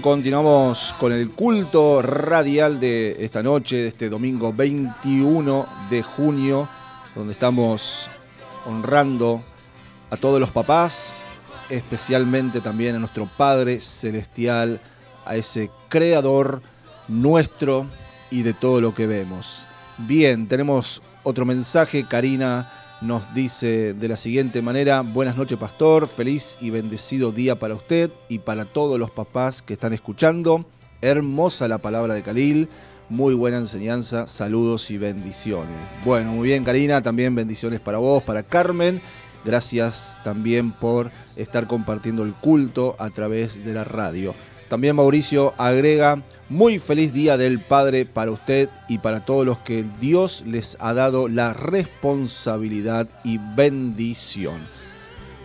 Continuamos 0.00 0.94
con 0.98 1.12
el 1.12 1.30
culto 1.30 2.02
radial 2.02 2.78
de 2.78 3.24
esta 3.24 3.42
noche, 3.42 3.76
de 3.76 3.88
este 3.88 4.08
domingo 4.08 4.52
21 4.52 5.66
de 5.90 6.02
junio, 6.02 6.68
donde 7.14 7.32
estamos 7.32 8.08
honrando 8.66 9.40
a 10.10 10.16
todos 10.16 10.40
los 10.40 10.50
papás, 10.50 11.24
especialmente 11.68 12.60
también 12.60 12.96
a 12.96 12.98
nuestro 12.98 13.28
Padre 13.36 13.80
Celestial, 13.80 14.80
a 15.24 15.36
ese 15.36 15.70
Creador 15.88 16.62
nuestro 17.08 17.86
y 18.30 18.42
de 18.42 18.54
todo 18.54 18.80
lo 18.80 18.94
que 18.94 19.06
vemos. 19.06 19.66
Bien, 19.96 20.48
tenemos 20.48 21.02
otro 21.22 21.44
mensaje, 21.44 22.04
Karina 22.04 22.70
nos 23.00 23.32
dice 23.32 23.94
de 23.94 24.08
la 24.08 24.16
siguiente 24.16 24.60
manera, 24.60 25.02
buenas 25.02 25.36
noches 25.36 25.56
pastor, 25.58 26.08
feliz 26.08 26.58
y 26.60 26.70
bendecido 26.70 27.30
día 27.30 27.58
para 27.58 27.74
usted 27.74 28.10
y 28.28 28.40
para 28.40 28.64
todos 28.64 28.98
los 28.98 29.10
papás 29.10 29.62
que 29.62 29.74
están 29.74 29.92
escuchando. 29.92 30.64
Hermosa 31.00 31.68
la 31.68 31.78
palabra 31.78 32.14
de 32.14 32.22
Khalil, 32.22 32.68
muy 33.08 33.34
buena 33.34 33.58
enseñanza, 33.58 34.26
saludos 34.26 34.90
y 34.90 34.98
bendiciones. 34.98 35.76
Bueno, 36.04 36.32
muy 36.32 36.48
bien 36.48 36.64
Karina, 36.64 37.00
también 37.00 37.34
bendiciones 37.34 37.78
para 37.78 37.98
vos, 37.98 38.22
para 38.24 38.42
Carmen. 38.42 39.00
Gracias 39.44 40.18
también 40.24 40.72
por 40.72 41.12
estar 41.36 41.68
compartiendo 41.68 42.24
el 42.24 42.34
culto 42.34 42.96
a 42.98 43.10
través 43.10 43.64
de 43.64 43.72
la 43.72 43.84
radio. 43.84 44.34
También 44.68 44.96
Mauricio 44.96 45.54
agrega, 45.56 46.22
muy 46.48 46.78
feliz 46.78 47.12
día 47.12 47.36
del 47.36 47.60
Padre 47.60 48.06
para 48.06 48.30
usted 48.30 48.70
y 48.88 48.98
para 48.98 49.24
todos 49.24 49.44
los 49.44 49.58
que 49.58 49.84
Dios 50.00 50.44
les 50.46 50.76
ha 50.80 50.94
dado 50.94 51.28
la 51.28 51.52
responsabilidad 51.52 53.08
y 53.22 53.38
bendición. 53.38 54.66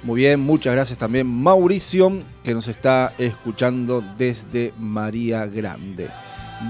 Muy 0.03 0.21
bien, 0.21 0.39
muchas 0.39 0.73
gracias 0.73 0.99
también 0.99 1.27
Mauricio, 1.27 2.19
que 2.43 2.53
nos 2.53 2.67
está 2.67 3.13
escuchando 3.17 4.03
desde 4.17 4.73
María 4.79 5.45
Grande. 5.45 6.09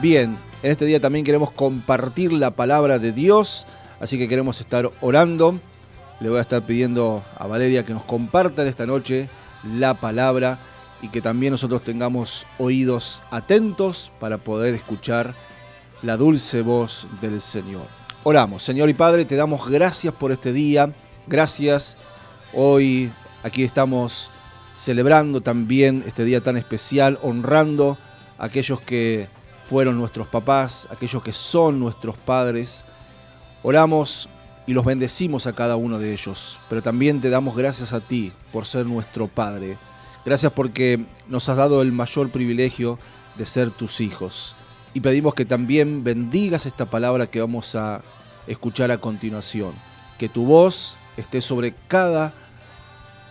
Bien, 0.02 0.38
en 0.64 0.72
este 0.72 0.86
día 0.86 1.00
también 1.00 1.26
queremos 1.26 1.52
compartir 1.52 2.32
la 2.32 2.52
palabra 2.52 3.00
de 3.00 3.12
Dios, 3.12 3.68
así 4.00 4.18
que 4.18 4.28
queremos 4.28 4.60
estar 4.62 4.92
orando. 5.02 5.60
Le 6.20 6.30
voy 6.30 6.40
a 6.40 6.42
estar 6.42 6.62
pidiendo 6.64 7.24
a 7.38 7.48
Valeria 7.48 7.86
que 7.86 7.94
nos 7.94 8.04
comparta 8.04 8.68
esta 8.68 8.86
noche 8.86 9.30
la 9.64 9.96
palabra 9.96 10.58
y 11.04 11.10
que 11.10 11.22
también 11.22 11.52
nosotros 11.52 11.84
tengamos 11.84 12.48
oídos 12.58 13.24
atentos 13.30 14.10
para 14.22 14.38
poder 14.38 14.74
escuchar 14.74 15.36
la 16.02 16.16
dulce 16.16 16.62
voz 16.62 17.08
del 17.22 17.42
Señor. 17.42 17.88
Oramos, 18.24 18.64
Señor 18.64 18.90
y 18.90 18.94
Padre, 18.94 19.26
te 19.26 19.36
damos 19.36 19.70
gracias 19.70 20.14
por 20.14 20.32
este 20.32 20.54
día, 20.54 20.94
gracias. 21.28 21.98
Hoy 22.54 23.12
aquí 23.44 23.66
estamos 23.66 24.32
celebrando 24.74 25.42
también 25.42 26.06
este 26.08 26.24
día 26.24 26.40
tan 26.40 26.56
especial, 26.56 27.20
honrando 27.22 27.98
a 28.38 28.46
aquellos 28.46 28.80
que 28.80 29.28
fueron 29.62 29.98
nuestros 29.98 30.28
papás, 30.28 30.88
aquellos 30.90 31.22
que 31.22 31.34
son 31.34 31.82
nuestros 31.82 32.16
padres. 32.16 32.86
Oramos 33.62 34.30
y 34.66 34.74
los 34.74 34.86
bendecimos 34.86 35.48
a 35.48 35.54
cada 35.54 35.76
uno 35.76 36.00
de 36.00 36.14
ellos, 36.14 36.62
pero 36.70 36.82
también 36.82 37.20
te 37.20 37.30
damos 37.30 37.58
gracias 37.58 37.92
a 37.92 38.00
ti 38.00 38.32
por 38.54 38.66
ser 38.66 38.86
nuestro 38.86 39.28
Padre 39.28 39.78
Gracias 40.26 40.52
porque 40.54 41.06
nos 41.28 41.50
has 41.50 41.58
dado 41.58 41.82
el 41.82 41.92
mayor 41.92 42.30
privilegio 42.30 42.98
de 43.38 43.46
ser 43.46 43.72
tus 43.72 44.02
hijos. 44.02 44.56
Y 44.94 45.02
pedimos 45.02 45.34
que 45.34 45.46
también 45.46 46.04
bendigas 46.04 46.66
esta 46.66 46.86
palabra 46.86 47.28
que 47.28 47.42
vamos 47.42 47.76
a 47.76 48.02
escuchar 48.48 48.92
a 48.92 49.00
continuación. 49.00 49.74
Que 50.18 50.30
tu 50.30 50.46
voz 50.46 51.00
esté 51.18 51.42
sobre 51.42 51.74
cada 51.88 52.34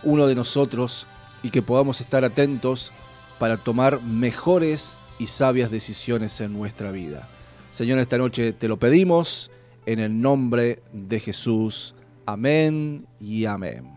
uno 0.03 0.27
de 0.27 0.35
nosotros 0.35 1.07
y 1.41 1.49
que 1.49 1.61
podamos 1.61 2.01
estar 2.01 2.23
atentos 2.23 2.91
para 3.39 3.57
tomar 3.57 4.01
mejores 4.01 4.97
y 5.17 5.27
sabias 5.27 5.71
decisiones 5.71 6.39
en 6.41 6.53
nuestra 6.53 6.91
vida. 6.91 7.29
Señor, 7.71 7.99
esta 7.99 8.17
noche 8.17 8.53
te 8.53 8.67
lo 8.67 8.77
pedimos 8.77 9.51
en 9.85 9.99
el 9.99 10.21
nombre 10.21 10.83
de 10.91 11.19
Jesús. 11.19 11.95
Amén 12.25 13.07
y 13.19 13.45
amén. 13.45 13.92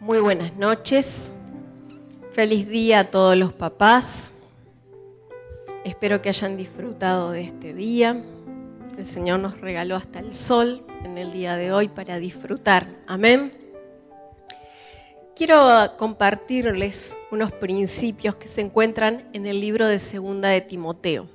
Muy 0.00 0.18
buenas 0.18 0.56
noches. 0.56 1.30
Feliz 2.32 2.66
día 2.66 3.00
a 3.00 3.04
todos 3.04 3.36
los 3.36 3.52
papás. 3.52 4.32
Espero 5.84 6.22
que 6.22 6.30
hayan 6.30 6.56
disfrutado 6.56 7.32
de 7.32 7.42
este 7.42 7.74
día. 7.74 8.24
El 8.96 9.04
Señor 9.04 9.40
nos 9.40 9.60
regaló 9.60 9.96
hasta 9.96 10.20
el 10.20 10.34
sol 10.34 10.82
en 11.04 11.18
el 11.18 11.32
día 11.32 11.56
de 11.56 11.70
hoy 11.72 11.88
para 11.88 12.18
disfrutar. 12.18 12.86
Amén. 13.06 13.52
Quiero 15.36 15.68
compartirles 15.98 17.14
unos 17.30 17.52
principios 17.52 18.36
que 18.36 18.48
se 18.48 18.62
encuentran 18.62 19.28
en 19.34 19.46
el 19.46 19.60
libro 19.60 19.86
de 19.86 19.98
Segunda 19.98 20.48
de 20.48 20.62
Timoteo. 20.62 21.26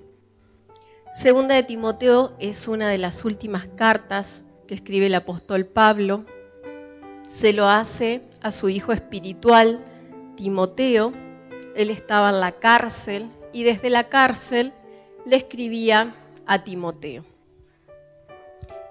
Segunda 1.14 1.54
de 1.54 1.62
Timoteo 1.62 2.36
es 2.40 2.68
una 2.68 2.90
de 2.90 2.98
las 2.98 3.26
últimas 3.26 3.68
cartas 3.76 4.44
que 4.68 4.74
escribe 4.74 5.06
el 5.06 5.14
apóstol 5.14 5.68
Pablo. 5.68 6.26
Se 7.28 7.54
lo 7.54 7.70
hace 7.70 8.22
a 8.46 8.52
su 8.52 8.70
hijo 8.70 8.94
espiritual, 8.94 9.84
Timoteo. 10.36 11.12
Él 11.76 11.90
estaba 11.90 12.30
en 12.30 12.40
la 12.40 12.52
cárcel 12.52 13.32
y 13.52 13.64
desde 13.64 13.90
la 13.90 14.08
cárcel 14.08 14.72
le 15.26 15.38
escribía 15.38 16.14
a 16.46 16.64
Timoteo. 16.64 17.26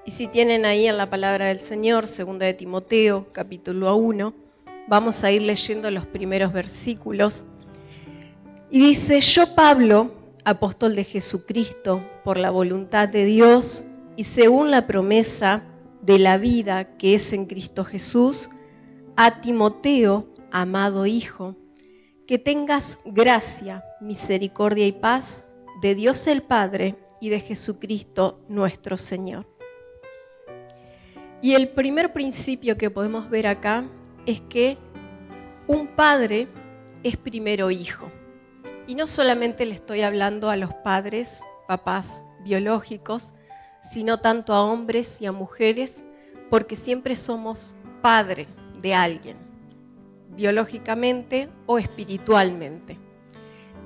Y 0.05 0.11
si 0.11 0.27
tienen 0.27 0.65
ahí 0.65 0.89
en 0.89 0.97
la 0.97 1.09
palabra 1.09 1.47
del 1.47 1.61
Señor, 1.61 2.09
segunda 2.09 2.47
de 2.47 2.55
Timoteo, 2.55 3.29
capítulo 3.31 3.95
1, 3.95 4.35
vamos 4.89 5.23
a 5.23 5.31
ir 5.31 5.43
leyendo 5.43 5.89
los 5.93 6.05
primeros 6.05 6.53
versículos. 6.53 7.45
Y 8.73 8.81
dice, 8.81 9.21
yo 9.21 9.55
Pablo, 9.55 10.11
apóstol 10.45 10.97
de 10.97 11.05
Jesucristo, 11.05 12.05
por 12.25 12.39
la 12.39 12.51
voluntad 12.51 13.09
de 13.09 13.25
Dios 13.25 13.85
y 14.17 14.25
según 14.25 14.73
la 14.73 14.89
promesa 14.89 15.63
de 16.03 16.19
la 16.19 16.39
vida 16.39 16.97
que 16.97 17.15
es 17.15 17.33
en 17.33 17.47
Cristo 17.47 17.85
Jesús, 17.85 18.51
a 19.17 19.41
Timoteo, 19.41 20.27
amado 20.51 21.07
Hijo, 21.07 21.55
que 22.27 22.39
tengas 22.39 22.99
gracia, 23.05 23.85
misericordia 24.01 24.87
y 24.87 24.93
paz 24.93 25.45
de 25.81 25.95
Dios 25.95 26.27
el 26.27 26.43
Padre 26.43 26.97
y 27.21 27.29
de 27.29 27.41
Jesucristo 27.41 28.41
nuestro 28.49 28.97
Señor. 28.97 29.47
Y 31.43 31.55
el 31.55 31.69
primer 31.69 32.13
principio 32.13 32.77
que 32.77 32.91
podemos 32.91 33.31
ver 33.31 33.47
acá 33.47 33.85
es 34.27 34.41
que 34.41 34.79
un 35.67 35.89
padre 35.89 36.49
es 37.03 37.17
primero 37.17 37.71
hijo. 37.71 38.11
Y 38.87 38.95
no 38.95 39.07
solamente 39.07 39.65
le 39.67 39.75
estoy 39.75 40.01
hablando 40.01 40.51
a 40.51 40.57
los 40.57 40.73
padres, 40.83 41.41
papás 41.69 42.25
biológicos, 42.43 43.33
sino 43.93 44.21
tanto 44.21 44.55
a 44.55 44.63
hombres 44.63 45.21
y 45.21 45.27
a 45.27 45.33
mujeres, 45.33 46.03
porque 46.51 46.77
siempre 46.77 47.15
somos 47.15 47.77
padre 48.03 48.49
de 48.85 48.95
alguien, 48.95 49.39
biológicamente 50.37 51.49
o 51.65 51.79
espiritualmente. 51.79 52.99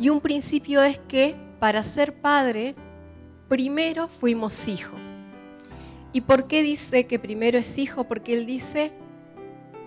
Y 0.01 0.09
un 0.09 0.21
principio 0.21 0.83
es 0.83 0.99
que 0.99 1.37
para 1.61 1.85
ser 1.85 2.21
padre, 2.21 2.75
primero 3.49 4.09
fuimos 4.09 4.67
hijo. 4.67 4.97
¿Y 6.13 6.23
por 6.23 6.49
qué 6.49 6.65
dice 6.65 7.07
que 7.07 7.21
primero 7.21 7.59
es 7.59 7.79
hijo? 7.79 8.09
Porque 8.09 8.35
él 8.35 8.45
dice 8.45 8.91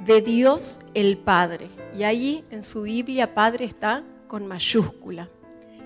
de 0.05 0.21
Dios 0.21 0.79
el 0.93 1.17
Padre. 1.17 1.67
Y 1.93 2.03
allí 2.03 2.45
en 2.49 2.61
su 2.61 2.83
Biblia 2.83 3.33
Padre 3.33 3.65
está 3.65 4.05
con 4.27 4.47
mayúscula. 4.47 5.29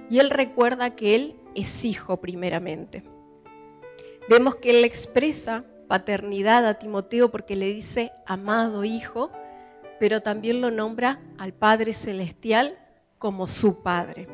Y 0.07 0.19
él 0.19 0.29
recuerda 0.29 0.95
que 0.95 1.15
él 1.15 1.35
es 1.55 1.83
hijo 1.83 2.17
primeramente. 2.17 3.03
Vemos 4.29 4.57
que 4.57 4.69
él 4.69 4.85
expresa 4.85 5.65
paternidad 5.87 6.65
a 6.65 6.75
Timoteo 6.75 7.29
porque 7.29 7.55
le 7.55 7.73
dice 7.73 8.11
amado 8.25 8.83
hijo, 8.83 9.31
pero 9.99 10.21
también 10.21 10.61
lo 10.61 10.71
nombra 10.71 11.19
al 11.37 11.53
Padre 11.53 11.93
Celestial 11.93 12.77
como 13.17 13.47
su 13.47 13.81
Padre. 13.83 14.27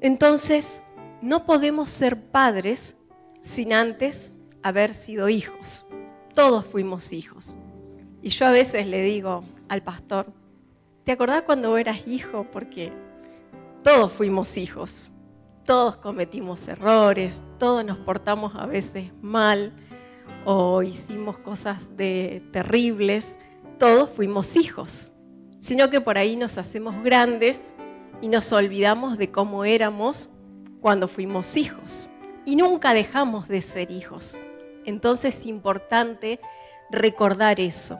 Entonces, 0.00 0.82
no 1.22 1.46
podemos 1.46 1.88
ser 1.88 2.20
padres 2.20 2.96
sin 3.40 3.72
antes 3.72 4.34
haber 4.62 4.94
sido 4.94 5.28
hijos. 5.28 5.86
Todos 6.34 6.66
fuimos 6.66 7.12
hijos. 7.12 7.56
Y 8.20 8.30
yo 8.30 8.46
a 8.46 8.50
veces 8.50 8.86
le 8.86 9.02
digo 9.02 9.44
al 9.68 9.82
pastor, 9.82 10.32
¿te 11.04 11.12
acordás 11.12 11.42
cuando 11.42 11.76
eras 11.76 12.06
hijo? 12.06 12.46
Porque 12.52 12.92
todos 13.84 14.12
fuimos 14.12 14.56
hijos, 14.56 15.10
todos 15.64 15.96
cometimos 15.96 16.66
errores, 16.66 17.42
todos 17.58 17.84
nos 17.84 17.98
portamos 17.98 18.54
a 18.56 18.66
veces 18.66 19.12
mal 19.22 19.72
o 20.44 20.82
hicimos 20.82 21.38
cosas 21.38 21.96
de 21.96 22.42
terribles, 22.52 23.38
todos 23.78 24.10
fuimos 24.10 24.56
hijos, 24.56 25.12
sino 25.58 25.90
que 25.90 26.00
por 26.00 26.18
ahí 26.18 26.36
nos 26.36 26.58
hacemos 26.58 27.02
grandes 27.02 27.74
y 28.20 28.28
nos 28.28 28.52
olvidamos 28.52 29.18
de 29.18 29.28
cómo 29.28 29.64
éramos 29.64 30.30
cuando 30.80 31.08
fuimos 31.08 31.56
hijos. 31.56 32.08
Y 32.44 32.56
nunca 32.56 32.92
dejamos 32.92 33.48
de 33.48 33.62
ser 33.62 33.90
hijos. 33.90 34.40
Entonces 34.84 35.36
es 35.36 35.46
importante 35.46 36.40
recordar 36.90 37.60
eso. 37.60 37.98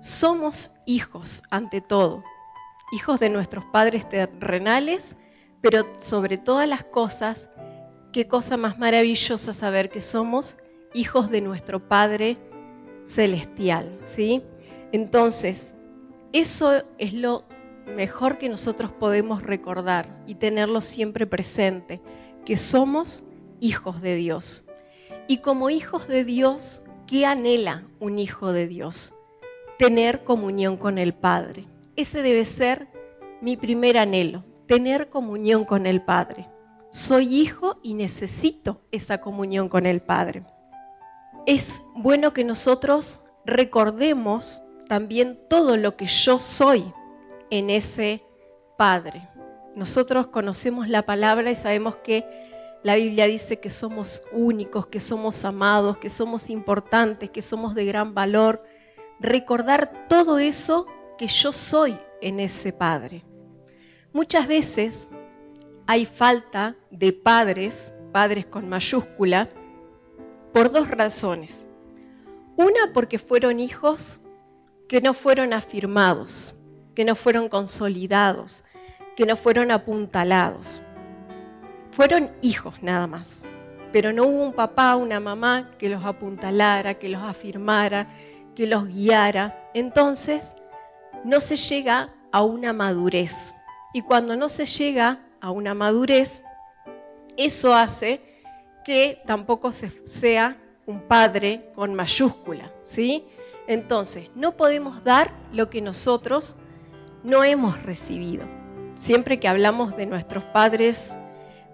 Somos 0.00 0.74
hijos 0.86 1.42
ante 1.50 1.80
todo, 1.80 2.24
hijos 2.92 3.20
de 3.20 3.30
nuestros 3.30 3.64
padres 3.66 4.08
terrenales, 4.08 5.16
pero 5.60 5.86
sobre 5.98 6.38
todas 6.38 6.68
las 6.68 6.84
cosas, 6.84 7.48
qué 8.12 8.26
cosa 8.26 8.56
más 8.56 8.78
maravillosa 8.78 9.52
saber 9.52 9.90
que 9.90 10.00
somos 10.00 10.56
hijos 10.94 11.30
de 11.30 11.40
nuestro 11.40 11.86
Padre 11.88 12.36
celestial, 13.04 13.98
¿sí? 14.04 14.42
Entonces, 14.92 15.74
eso 16.32 16.82
es 16.98 17.12
lo 17.12 17.44
mejor 17.96 18.38
que 18.38 18.48
nosotros 18.48 18.90
podemos 18.92 19.42
recordar 19.42 20.22
y 20.26 20.36
tenerlo 20.36 20.80
siempre 20.80 21.26
presente, 21.26 22.00
que 22.44 22.56
somos 22.56 23.24
hijos 23.60 24.00
de 24.00 24.16
Dios. 24.16 24.66
Y 25.28 25.38
como 25.38 25.70
hijos 25.70 26.08
de 26.08 26.24
Dios, 26.24 26.84
¿qué 27.06 27.26
anhela 27.26 27.84
un 28.00 28.18
hijo 28.18 28.52
de 28.52 28.66
Dios? 28.66 29.14
tener 29.82 30.22
comunión 30.22 30.76
con 30.76 30.96
el 30.96 31.12
Padre. 31.12 31.66
Ese 31.96 32.22
debe 32.22 32.44
ser 32.44 32.86
mi 33.40 33.56
primer 33.56 33.98
anhelo, 33.98 34.44
tener 34.66 35.08
comunión 35.08 35.64
con 35.64 35.86
el 35.86 36.02
Padre. 36.02 36.48
Soy 36.92 37.34
hijo 37.34 37.80
y 37.82 37.94
necesito 37.94 38.80
esa 38.92 39.20
comunión 39.20 39.68
con 39.68 39.84
el 39.86 40.00
Padre. 40.00 40.44
Es 41.46 41.82
bueno 41.94 42.32
que 42.32 42.44
nosotros 42.44 43.20
recordemos 43.44 44.62
también 44.88 45.40
todo 45.48 45.76
lo 45.76 45.96
que 45.96 46.06
yo 46.06 46.38
soy 46.38 46.92
en 47.50 47.68
ese 47.70 48.22
Padre. 48.78 49.28
Nosotros 49.74 50.28
conocemos 50.28 50.88
la 50.88 51.04
palabra 51.04 51.50
y 51.50 51.54
sabemos 51.54 51.96
que 51.96 52.24
la 52.84 52.96
Biblia 52.96 53.26
dice 53.26 53.58
que 53.58 53.70
somos 53.70 54.24
únicos, 54.32 54.86
que 54.86 55.00
somos 55.00 55.44
amados, 55.44 55.98
que 55.98 56.10
somos 56.10 56.48
importantes, 56.50 57.30
que 57.30 57.42
somos 57.42 57.74
de 57.74 57.86
gran 57.86 58.14
valor, 58.14 58.62
recordar 59.18 60.06
todo 60.08 60.38
eso 60.38 60.86
que 61.18 61.26
yo 61.26 61.52
soy 61.52 61.96
en 62.20 62.38
ese 62.38 62.72
Padre. 62.72 63.24
Muchas 64.12 64.46
veces 64.46 65.08
hay 65.86 66.06
falta 66.06 66.76
de 66.90 67.12
padres, 67.12 67.94
padres 68.12 68.46
con 68.46 68.68
mayúscula, 68.68 69.48
por 70.52 70.70
dos 70.70 70.88
razones. 70.88 71.66
Una 72.56 72.92
porque 72.92 73.18
fueron 73.18 73.58
hijos 73.58 74.20
que 74.88 75.00
no 75.00 75.14
fueron 75.14 75.52
afirmados, 75.52 76.54
que 76.94 77.04
no 77.04 77.14
fueron 77.14 77.48
consolidados, 77.48 78.62
que 79.16 79.26
no 79.26 79.36
fueron 79.36 79.70
apuntalados. 79.70 80.82
Fueron 81.90 82.30
hijos 82.42 82.82
nada 82.82 83.06
más, 83.06 83.44
pero 83.92 84.12
no 84.12 84.24
hubo 84.24 84.42
un 84.44 84.52
papá, 84.52 84.96
una 84.96 85.20
mamá 85.20 85.70
que 85.78 85.88
los 85.88 86.04
apuntalara, 86.04 86.94
que 86.94 87.08
los 87.08 87.22
afirmara, 87.22 88.08
que 88.54 88.66
los 88.66 88.86
guiara. 88.86 89.70
Entonces, 89.74 90.54
no 91.24 91.40
se 91.40 91.56
llega 91.56 92.12
a 92.30 92.42
una 92.42 92.72
madurez. 92.72 93.54
Y 93.92 94.02
cuando 94.02 94.36
no 94.36 94.48
se 94.48 94.64
llega 94.64 95.20
a 95.40 95.50
una 95.50 95.74
madurez, 95.74 96.42
eso 97.36 97.74
hace 97.74 98.31
que 98.84 99.22
tampoco 99.26 99.72
se 99.72 99.90
sea 100.06 100.56
un 100.86 101.02
padre 101.02 101.70
con 101.74 101.94
mayúscula, 101.94 102.72
¿sí? 102.82 103.24
Entonces, 103.66 104.30
no 104.34 104.56
podemos 104.56 105.04
dar 105.04 105.32
lo 105.52 105.70
que 105.70 105.80
nosotros 105.80 106.56
no 107.22 107.44
hemos 107.44 107.82
recibido. 107.82 108.44
Siempre 108.94 109.38
que 109.38 109.48
hablamos 109.48 109.96
de 109.96 110.06
nuestros 110.06 110.44
padres 110.44 111.16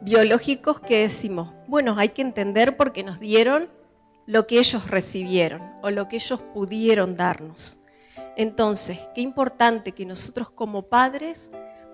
biológicos, 0.01 0.81
que 0.81 1.01
decimos, 1.01 1.51
bueno, 1.67 1.97
hay 1.99 2.11
que 2.11 2.23
entender 2.23 2.77
por 2.77 2.93
qué 2.93 3.03
nos 3.03 3.19
dieron 3.19 3.69
lo 4.27 4.47
que 4.47 4.59
ellos 4.59 4.91
recibieron 4.91 5.63
o 5.83 5.91
lo 5.91 6.09
que 6.09 6.17
ellos 6.17 6.41
pudieron 6.55 7.15
darnos. 7.15 7.81
Entonces, 8.37 9.01
qué 9.15 9.23
importante 9.23 9.93
que 9.93 10.05
nosotros 10.05 10.51
como 10.51 10.83
padres 10.83 11.51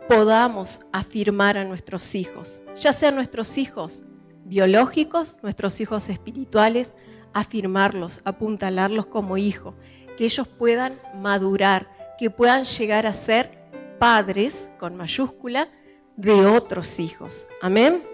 podamos 0.08 0.82
afirmar 0.92 1.56
a 1.56 1.64
nuestros 1.64 2.14
hijos, 2.14 2.60
ya 2.74 2.92
sean 2.92 3.14
nuestros 3.14 3.56
hijos 3.56 4.04
biológicos, 4.44 5.38
nuestros 5.42 5.80
hijos 5.80 6.08
espirituales, 6.08 6.94
afirmarlos, 7.32 8.20
apuntalarlos 8.24 9.06
como 9.06 9.36
hijos, 9.36 9.74
que 10.16 10.24
ellos 10.24 10.46
puedan 10.46 11.00
madurar, 11.14 11.88
que 12.18 12.30
puedan 12.30 12.64
llegar 12.64 13.06
a 13.06 13.12
ser 13.12 13.50
padres, 13.98 14.70
con 14.78 14.96
mayúscula, 14.96 15.68
de 16.16 16.46
otros 16.46 17.00
hijos. 17.00 17.48
Amén. 17.60 18.04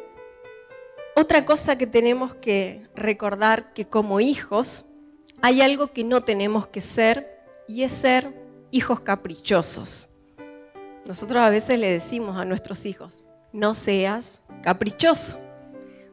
Otra 1.17 1.45
cosa 1.45 1.77
que 1.77 1.87
tenemos 1.87 2.35
que 2.37 2.89
recordar 2.95 3.73
que 3.75 3.87
como 3.87 4.21
hijos 4.21 4.87
hay 5.43 5.61
algo 5.61 5.89
que 5.89 6.05
no 6.05 6.23
tenemos 6.23 6.69
que 6.69 6.81
ser 6.81 7.45
y 7.67 7.83
es 7.83 7.93
ser 7.93 8.35
hijos 8.71 9.01
caprichosos. 9.01 10.09
Nosotros 11.05 11.43
a 11.43 11.51
veces 11.51 11.79
le 11.79 11.91
decimos 11.91 12.37
a 12.37 12.45
nuestros 12.45 12.87
hijos, 12.87 13.25
no 13.53 13.75
seas 13.75 14.43
caprichoso. 14.63 15.39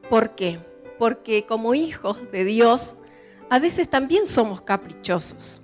¿Por 0.09 0.35
qué? 0.35 0.59
Porque 0.97 1.45
como 1.45 1.75
hijos 1.75 2.31
de 2.31 2.45
Dios, 2.45 2.95
a 3.49 3.59
veces 3.59 3.89
también 3.89 4.25
somos 4.25 4.61
caprichosos. 4.61 5.61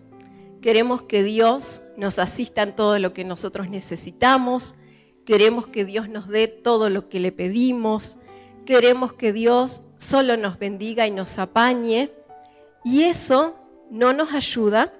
Queremos 0.61 1.03
que 1.03 1.23
Dios 1.23 1.83
nos 1.97 2.19
asista 2.19 2.63
en 2.63 2.75
todo 2.75 2.99
lo 2.99 3.13
que 3.13 3.23
nosotros 3.23 3.69
necesitamos, 3.69 4.75
queremos 5.25 5.67
que 5.67 5.85
Dios 5.85 6.09
nos 6.09 6.27
dé 6.27 6.47
todo 6.47 6.89
lo 6.89 7.09
que 7.09 7.19
le 7.19 7.31
pedimos, 7.31 8.17
queremos 8.65 9.13
que 9.13 9.33
Dios 9.33 9.81
solo 9.95 10.37
nos 10.37 10.59
bendiga 10.59 11.07
y 11.07 11.11
nos 11.11 11.39
apañe, 11.39 12.11
y 12.83 13.03
eso 13.03 13.55
no 13.89 14.13
nos 14.13 14.33
ayuda 14.33 14.93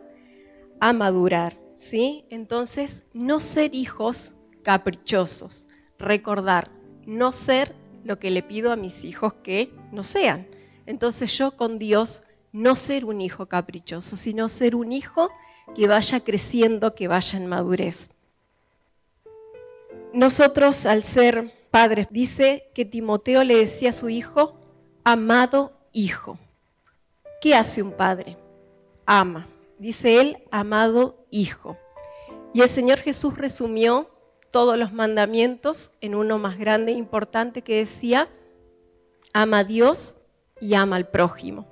a 0.80 0.94
madurar, 0.94 1.58
¿sí? 1.76 2.26
Entonces, 2.30 3.04
no 3.14 3.40
ser 3.40 3.76
hijos 3.76 4.34
caprichosos, 4.64 5.68
recordar, 5.98 6.72
no 7.06 7.32
ser 7.32 7.83
lo 8.04 8.20
que 8.20 8.32
le 8.32 8.44
pido 8.44 8.72
a 8.72 8.76
mis 8.76 9.04
hijos 9.04 9.34
que 9.44 9.72
no 9.92 10.04
sean. 10.04 10.48
Entonces 10.86 11.38
yo 11.38 11.56
con 11.56 11.80
Dios 11.80 12.24
no 12.52 12.76
ser 12.76 13.06
un 13.06 13.22
hijo 13.22 13.48
caprichoso, 13.48 14.16
sino 14.16 14.50
ser 14.50 14.76
un 14.76 14.92
hijo 14.92 15.30
que 15.76 15.88
vaya 15.88 16.20
creciendo, 16.20 16.94
que 16.94 17.08
vaya 17.08 17.38
en 17.38 17.48
madurez. 17.48 18.10
Nosotros 20.14 20.86
al 20.86 21.04
ser 21.04 21.52
padres, 21.72 22.08
dice 22.12 22.70
que 22.76 22.86
Timoteo 22.86 23.44
le 23.44 23.56
decía 23.56 23.90
a 23.90 23.94
su 23.94 24.10
hijo, 24.10 24.54
amado 25.04 25.74
hijo. 25.92 26.38
¿Qué 27.42 27.56
hace 27.56 27.82
un 27.82 27.94
padre? 27.94 28.38
Ama. 29.08 29.48
Dice 29.80 30.22
él, 30.22 30.38
amado 30.52 31.26
hijo. 31.32 31.78
Y 32.54 32.62
el 32.62 32.70
Señor 32.70 33.00
Jesús 33.00 33.36
resumió 33.36 34.13
todos 34.54 34.78
los 34.78 34.94
mandamientos 34.94 35.94
en 36.00 36.14
uno 36.14 36.38
más 36.38 36.60
grande 36.60 36.92
e 36.92 36.96
importante 36.96 37.64
que 37.64 37.78
decía, 37.78 38.30
ama 39.34 39.58
a 39.58 39.64
Dios 39.64 40.18
y 40.62 40.76
ama 40.76 40.96
al 40.96 41.10
prójimo. 41.10 41.68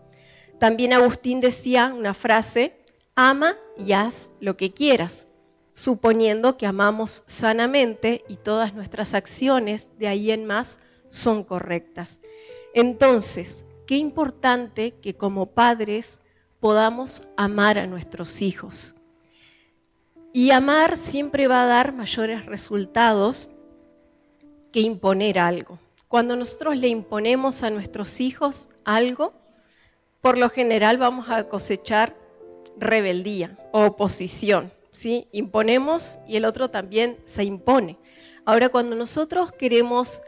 También 0.60 0.92
Agustín 0.92 1.42
decía 1.42 1.94
una 1.96 2.16
frase, 2.16 2.76
ama 3.14 3.56
y 3.78 3.92
haz 3.92 4.32
lo 4.40 4.58
que 4.58 4.74
quieras, 4.74 5.28
suponiendo 5.70 6.58
que 6.58 6.66
amamos 6.66 7.24
sanamente 7.28 8.26
y 8.28 8.38
todas 8.38 8.74
nuestras 8.74 9.14
acciones 9.14 9.92
de 10.00 10.08
ahí 10.08 10.32
en 10.32 10.48
más 10.48 10.80
son 11.08 11.44
correctas. 11.44 12.20
Entonces, 12.74 13.64
qué 13.86 13.98
importante 13.98 14.96
que 15.04 15.14
como 15.14 15.52
padres 15.52 16.20
podamos 16.60 17.28
amar 17.38 17.78
a 17.78 17.86
nuestros 17.86 18.42
hijos. 18.42 18.96
Y 20.34 20.52
amar 20.52 20.98
siempre 20.98 21.48
va 21.48 21.64
a 21.64 21.68
dar 21.68 21.94
mayores 21.94 22.46
resultados 22.46 23.50
que 24.72 24.80
imponer 24.80 25.40
algo. 25.40 25.80
Cuando 26.08 26.36
nosotros 26.36 26.78
le 26.78 26.88
imponemos 26.88 27.64
a 27.64 27.70
nuestros 27.70 28.22
hijos 28.22 28.70
algo, 28.86 29.34
por 30.22 30.38
lo 30.38 30.50
general 30.50 30.98
vamos 30.98 31.30
a 31.30 31.48
cosechar 31.50 32.16
rebeldía 32.78 33.58
o 33.72 33.86
oposición. 33.86 34.72
¿sí? 34.92 35.28
Imponemos 35.32 36.20
y 36.28 36.38
el 36.38 36.46
otro 36.46 36.70
también 36.70 37.18
se 37.26 37.44
impone. 37.44 37.98
Ahora, 38.46 38.70
cuando 38.70 38.96
nosotros 38.96 39.52
queremos 39.52 40.22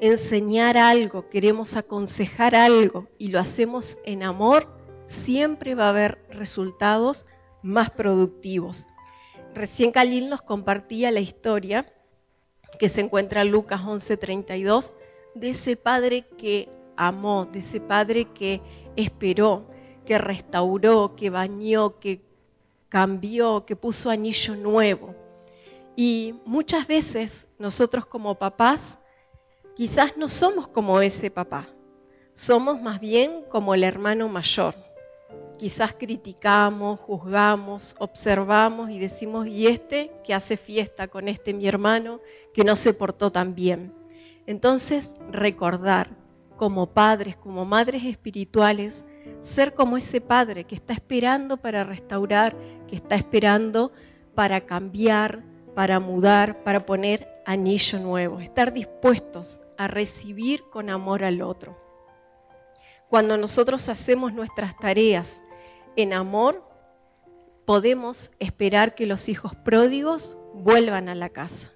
enseñar 0.00 0.78
algo, 0.78 1.28
queremos 1.28 1.76
aconsejar 1.76 2.54
algo 2.54 3.08
y 3.18 3.28
lo 3.28 3.38
hacemos 3.38 3.98
en 4.04 4.22
amor, 4.22 4.68
siempre 5.06 5.74
va 5.74 5.86
a 5.86 5.90
haber 5.90 6.24
resultados 6.30 7.26
más 7.62 7.90
productivos. 7.90 8.86
Recién 9.54 9.90
Khalil 9.90 10.28
nos 10.28 10.42
compartía 10.42 11.10
la 11.10 11.20
historia 11.20 11.92
que 12.78 12.88
se 12.88 13.00
encuentra 13.00 13.42
en 13.42 13.50
Lucas 13.50 13.80
11:32 13.80 14.94
de 15.34 15.50
ese 15.50 15.76
padre 15.76 16.26
que 16.38 16.68
amó, 16.96 17.46
de 17.46 17.58
ese 17.58 17.80
padre 17.80 18.26
que 18.26 18.60
esperó, 18.96 19.64
que 20.06 20.18
restauró, 20.18 21.16
que 21.16 21.30
bañó, 21.30 21.98
que 21.98 22.20
cambió, 22.88 23.64
que 23.66 23.76
puso 23.76 24.10
anillo 24.10 24.54
nuevo. 24.54 25.14
Y 25.96 26.34
muchas 26.44 26.86
veces 26.86 27.48
nosotros 27.58 28.06
como 28.06 28.36
papás 28.36 28.98
quizás 29.74 30.16
no 30.16 30.28
somos 30.28 30.68
como 30.68 31.00
ese 31.00 31.30
papá, 31.30 31.68
somos 32.32 32.80
más 32.80 33.00
bien 33.00 33.44
como 33.48 33.74
el 33.74 33.82
hermano 33.82 34.28
mayor 34.28 34.74
quizás 35.60 35.92
criticamos, 35.92 36.98
juzgamos, 37.00 37.94
observamos 37.98 38.88
y 38.88 38.98
decimos, 38.98 39.46
¿y 39.46 39.66
este 39.66 40.10
que 40.24 40.32
hace 40.32 40.56
fiesta 40.56 41.08
con 41.08 41.28
este 41.28 41.52
mi 41.52 41.68
hermano 41.68 42.20
que 42.54 42.64
no 42.64 42.76
se 42.76 42.94
portó 42.94 43.30
tan 43.30 43.54
bien? 43.54 43.92
Entonces, 44.46 45.16
recordar 45.30 46.16
como 46.56 46.94
padres, 46.94 47.36
como 47.36 47.66
madres 47.66 48.06
espirituales, 48.06 49.04
ser 49.40 49.74
como 49.74 49.98
ese 49.98 50.22
padre 50.22 50.64
que 50.64 50.76
está 50.76 50.94
esperando 50.94 51.58
para 51.58 51.84
restaurar, 51.84 52.56
que 52.88 52.96
está 52.96 53.16
esperando 53.16 53.92
para 54.34 54.62
cambiar, 54.62 55.44
para 55.74 56.00
mudar, 56.00 56.64
para 56.64 56.86
poner 56.86 57.28
anillo 57.44 57.98
nuevo, 57.98 58.40
estar 58.40 58.72
dispuestos 58.72 59.60
a 59.76 59.88
recibir 59.88 60.62
con 60.70 60.88
amor 60.88 61.22
al 61.22 61.42
otro. 61.42 61.78
Cuando 63.10 63.36
nosotros 63.36 63.90
hacemos 63.90 64.32
nuestras 64.32 64.74
tareas 64.78 65.42
en 66.00 66.12
amor, 66.12 66.64
podemos 67.64 68.32
esperar 68.38 68.94
que 68.94 69.06
los 69.06 69.28
hijos 69.28 69.54
pródigos 69.54 70.36
vuelvan 70.54 71.08
a 71.08 71.14
la 71.14 71.28
casa. 71.28 71.72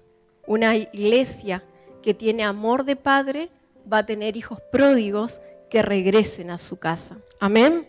Una 0.47 0.75
iglesia 0.75 1.63
que 2.01 2.13
tiene 2.13 2.43
amor 2.43 2.85
de 2.85 2.95
padre 2.95 3.49
va 3.91 3.99
a 3.99 4.05
tener 4.05 4.37
hijos 4.37 4.59
pródigos 4.71 5.39
que 5.69 5.81
regresen 5.81 6.51
a 6.51 6.57
su 6.57 6.77
casa. 6.77 7.17
Amén. 7.39 7.87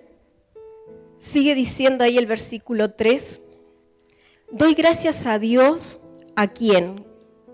Sigue 1.18 1.54
diciendo 1.54 2.04
ahí 2.04 2.18
el 2.18 2.26
versículo 2.26 2.92
3. 2.92 3.40
Doy 4.52 4.74
gracias 4.74 5.26
a 5.26 5.38
Dios 5.38 6.00
a 6.36 6.48
quien, 6.48 7.04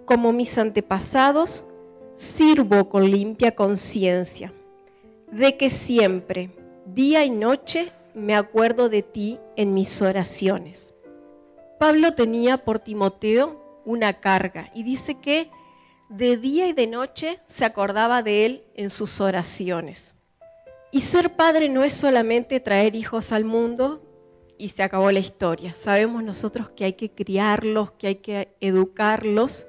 como 0.05 0.33
mis 0.33 0.59
antepasados, 0.59 1.65
sirvo 2.15 2.89
con 2.89 3.11
limpia 3.11 3.55
conciencia, 3.55 4.53
de 5.31 5.57
que 5.57 5.71
siempre, 5.71 6.51
día 6.87 7.25
y 7.25 7.31
noche, 7.31 7.93
me 8.15 8.35
acuerdo 8.35 8.89
de 8.89 9.03
ti 9.03 9.39
en 9.57 9.75
mis 9.75 10.03
oraciones. 10.03 10.95
Pablo 11.79 12.15
tenía 12.15 12.59
por 12.59 12.79
Timoteo 12.79 13.83
una 13.85 14.21
carga 14.21 14.71
y 14.75 14.83
dice 14.83 15.19
que 15.21 15.51
de 16.09 16.37
día 16.37 16.69
y 16.69 16.73
de 16.73 16.87
noche 16.87 17.41
se 17.47 17.65
acordaba 17.65 18.23
de 18.23 18.47
él 18.47 18.65
en 18.75 18.91
sus 18.91 19.21
oraciones. 19.21 20.15
Y 20.91 21.01
ser 21.01 21.37
padre 21.37 21.69
no 21.69 21.85
es 21.85 21.95
solamente 21.95 22.61
traer 22.61 22.95
hijos 22.95 23.33
al 23.33 23.45
mundo 23.45 24.03
y 24.59 24.69
se 24.69 24.83
acabó 24.83 25.11
la 25.11 25.19
historia. 25.19 25.73
Sabemos 25.73 26.23
nosotros 26.23 26.71
que 26.71 26.85
hay 26.85 26.93
que 26.93 27.11
criarlos, 27.11 27.93
que 27.93 28.09
hay 28.09 28.17
que 28.17 28.55
educarlos 28.61 29.67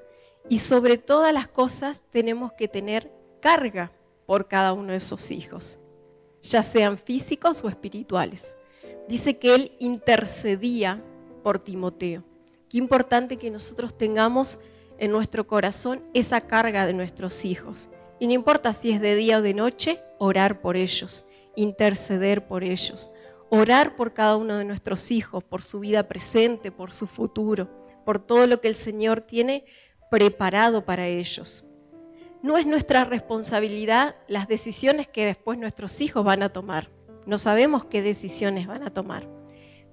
y 0.49 0.59
sobre 0.59 0.97
todas 0.97 1.33
las 1.33 1.47
cosas 1.47 2.03
tenemos 2.11 2.51
que 2.53 2.67
tener 2.67 3.09
carga 3.39 3.91
por 4.25 4.47
cada 4.47 4.73
uno 4.73 4.91
de 4.91 4.97
esos 4.97 5.31
hijos 5.31 5.79
ya 6.43 6.61
sean 6.61 6.97
físicos 6.97 7.63
o 7.63 7.69
espirituales. 7.69 8.57
Dice 9.07 9.37
que 9.37 9.55
él 9.55 9.71
intercedía 9.79 11.01
por 11.43 11.59
Timoteo. 11.59 12.23
Qué 12.69 12.77
importante 12.77 13.37
que 13.37 13.49
nosotros 13.49 13.97
tengamos 13.97 14.59
en 14.97 15.11
nuestro 15.11 15.47
corazón 15.47 16.03
esa 16.13 16.41
carga 16.41 16.85
de 16.85 16.93
nuestros 16.93 17.45
hijos. 17.45 17.89
Y 18.19 18.27
no 18.27 18.33
importa 18.33 18.73
si 18.73 18.91
es 18.91 19.01
de 19.01 19.15
día 19.15 19.39
o 19.39 19.41
de 19.41 19.53
noche, 19.53 19.99
orar 20.19 20.61
por 20.61 20.77
ellos, 20.77 21.25
interceder 21.55 22.47
por 22.47 22.63
ellos, 22.63 23.11
orar 23.49 23.95
por 23.95 24.13
cada 24.13 24.37
uno 24.37 24.57
de 24.57 24.65
nuestros 24.65 25.11
hijos, 25.11 25.43
por 25.43 25.63
su 25.63 25.79
vida 25.79 26.07
presente, 26.07 26.71
por 26.71 26.93
su 26.93 27.07
futuro, 27.07 27.69
por 28.05 28.19
todo 28.19 28.47
lo 28.47 28.61
que 28.61 28.67
el 28.67 28.75
Señor 28.75 29.21
tiene 29.21 29.65
preparado 30.09 30.85
para 30.85 31.07
ellos 31.07 31.65
no 32.43 32.57
es 32.57 32.67
nuestra 32.67 33.05
responsabilidad 33.05 34.15
las 34.27 34.49
decisiones 34.49 35.07
que 35.07 35.25
después 35.25 35.57
nuestros 35.57 36.01
hijos 36.01 36.25
van 36.25 36.43
a 36.43 36.49
tomar. 36.49 36.89
No 37.25 37.37
sabemos 37.37 37.85
qué 37.85 38.01
decisiones 38.01 38.67
van 38.67 38.83
a 38.83 38.93
tomar, 38.93 39.27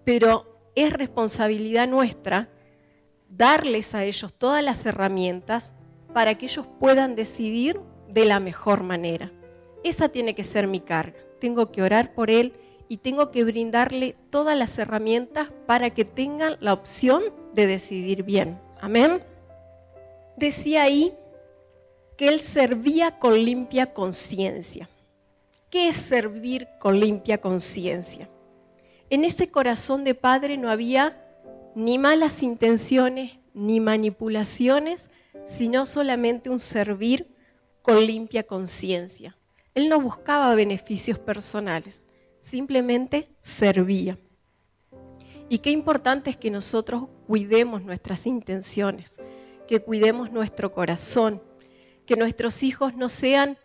pero 0.04 0.72
es 0.74 0.92
responsabilidad 0.92 1.86
nuestra 1.86 2.48
darles 3.28 3.94
a 3.94 4.02
ellos 4.02 4.32
todas 4.32 4.64
las 4.64 4.84
herramientas 4.84 5.72
para 6.12 6.36
que 6.36 6.46
ellos 6.46 6.66
puedan 6.80 7.14
decidir 7.14 7.80
de 8.08 8.24
la 8.24 8.40
mejor 8.40 8.82
manera. 8.82 9.30
Esa 9.84 10.08
tiene 10.08 10.34
que 10.34 10.42
ser 10.42 10.66
mi 10.66 10.80
carga. 10.80 11.20
Tengo 11.40 11.70
que 11.70 11.82
orar 11.82 12.14
por 12.14 12.30
él 12.30 12.52
y 12.88 12.96
tengo 12.96 13.30
que 13.30 13.44
brindarle 13.44 14.16
todas 14.28 14.58
las 14.58 14.76
herramientas 14.76 15.52
para 15.66 15.90
que 15.90 16.04
tengan 16.04 16.56
la 16.58 16.72
opción 16.72 17.22
de 17.54 17.68
decidir 17.68 18.24
bien. 18.24 18.58
Amén. 18.80 19.22
Decía 20.36 20.82
ahí 20.82 21.14
que 22.20 22.28
él 22.28 22.42
servía 22.42 23.18
con 23.18 23.42
limpia 23.42 23.94
conciencia. 23.94 24.90
¿Qué 25.70 25.88
es 25.88 25.96
servir 25.96 26.68
con 26.78 27.00
limpia 27.00 27.40
conciencia? 27.40 28.28
En 29.08 29.24
ese 29.24 29.50
corazón 29.50 30.04
de 30.04 30.14
padre 30.14 30.58
no 30.58 30.68
había 30.68 31.16
ni 31.74 31.96
malas 31.96 32.42
intenciones 32.42 33.38
ni 33.54 33.80
manipulaciones, 33.80 35.08
sino 35.46 35.86
solamente 35.86 36.50
un 36.50 36.60
servir 36.60 37.26
con 37.80 38.04
limpia 38.04 38.42
conciencia. 38.42 39.34
Él 39.74 39.88
no 39.88 39.98
buscaba 39.98 40.54
beneficios 40.54 41.18
personales, 41.18 42.04
simplemente 42.36 43.28
servía. 43.40 44.18
Y 45.48 45.60
qué 45.60 45.70
importante 45.70 46.28
es 46.28 46.36
que 46.36 46.50
nosotros 46.50 47.04
cuidemos 47.26 47.82
nuestras 47.82 48.26
intenciones, 48.26 49.16
que 49.66 49.80
cuidemos 49.80 50.30
nuestro 50.30 50.70
corazón, 50.70 51.40
que 52.10 52.16
nuestros 52.16 52.64
hijos 52.64 52.96
no 52.96 53.08
sean 53.08 53.56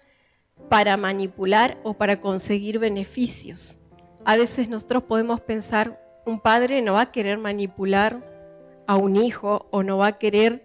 para 0.70 0.98
manipular 0.98 1.80
o 1.82 1.96
para 1.96 2.22
conseguir 2.22 2.78
beneficios. 2.78 3.80
A 4.24 4.38
veces 4.38 4.70
nosotros 4.70 5.02
podemos 5.02 5.42
pensar, 5.42 6.00
un 6.28 6.40
padre 6.40 6.84
no 6.84 6.94
va 6.94 7.02
a 7.02 7.12
querer 7.12 7.40
manipular 7.40 8.24
a 8.86 8.98
un 8.98 9.16
hijo 9.16 9.66
o 9.72 9.82
no 9.82 9.98
va 9.98 10.06
a 10.06 10.20
querer 10.20 10.64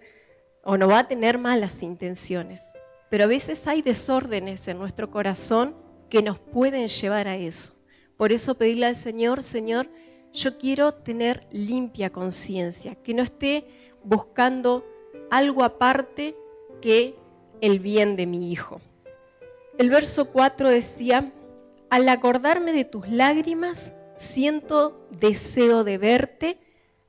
o 0.63 0.77
no 0.77 0.89
va 0.89 0.99
a 0.99 1.07
tener 1.07 1.39
malas 1.39 1.81
intenciones. 1.81 2.61
Pero 3.09 3.23
a 3.23 3.27
veces 3.27 3.65
hay 3.65 3.81
desórdenes 3.81 4.67
en 4.67 4.77
nuestro 4.77 5.09
corazón 5.09 5.75
que 6.07 6.21
nos 6.21 6.37
pueden 6.37 6.87
llevar 6.87 7.27
a 7.27 7.35
eso. 7.35 7.73
Por 8.15 8.31
eso 8.31 8.59
pedirle 8.59 8.85
al 8.85 8.95
Señor, 8.95 9.41
Señor, 9.41 9.89
yo 10.33 10.59
quiero 10.59 10.93
tener 10.93 11.47
limpia 11.51 12.11
conciencia, 12.11 12.93
que 12.93 13.15
no 13.15 13.23
esté 13.23 13.65
buscando 14.03 14.85
algo 15.31 15.63
aparte 15.63 16.35
que 16.79 17.19
el 17.61 17.79
bien 17.79 18.15
de 18.15 18.25
mi 18.25 18.51
hijo. 18.51 18.81
El 19.77 19.89
verso 19.89 20.25
4 20.25 20.69
decía, 20.69 21.31
al 21.89 22.09
acordarme 22.09 22.73
de 22.73 22.85
tus 22.85 23.07
lágrimas, 23.07 23.93
siento 24.17 25.07
deseo 25.19 25.83
de 25.83 25.97
verte 25.97 26.59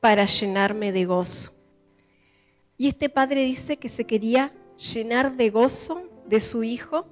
para 0.01 0.27
llenarme 0.27 0.93
de 0.93 1.05
gozo. 1.05 1.53
Y 2.77 2.89
este 2.89 3.09
padre 3.09 3.45
dice 3.45 3.77
que 3.77 3.89
se 3.89 4.05
quería 4.05 4.53
llenar 4.77 5.37
de 5.37 5.51
gozo 5.51 6.03
de 6.27 6.41
su 6.41 6.65
hijo 6.65 7.07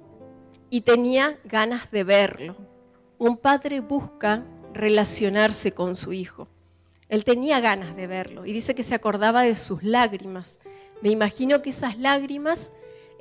y 0.69 0.81
tenía 0.81 1.39
ganas 1.45 1.91
de 1.91 2.03
verlo. 2.03 2.55
Un 3.17 3.37
padre 3.37 3.79
busca 3.79 4.43
relacionarse 4.73 5.71
con 5.73 5.95
su 5.95 6.13
hijo. 6.13 6.47
Él 7.09 7.23
tenía 7.23 7.59
ganas 7.59 7.95
de 7.95 8.07
verlo 8.07 8.45
y 8.45 8.53
dice 8.53 8.73
que 8.73 8.83
se 8.83 8.95
acordaba 8.95 9.43
de 9.43 9.55
sus 9.55 9.83
lágrimas. 9.83 10.59
Me 11.01 11.09
imagino 11.09 11.61
que 11.61 11.71
esas 11.71 11.97
lágrimas 11.97 12.71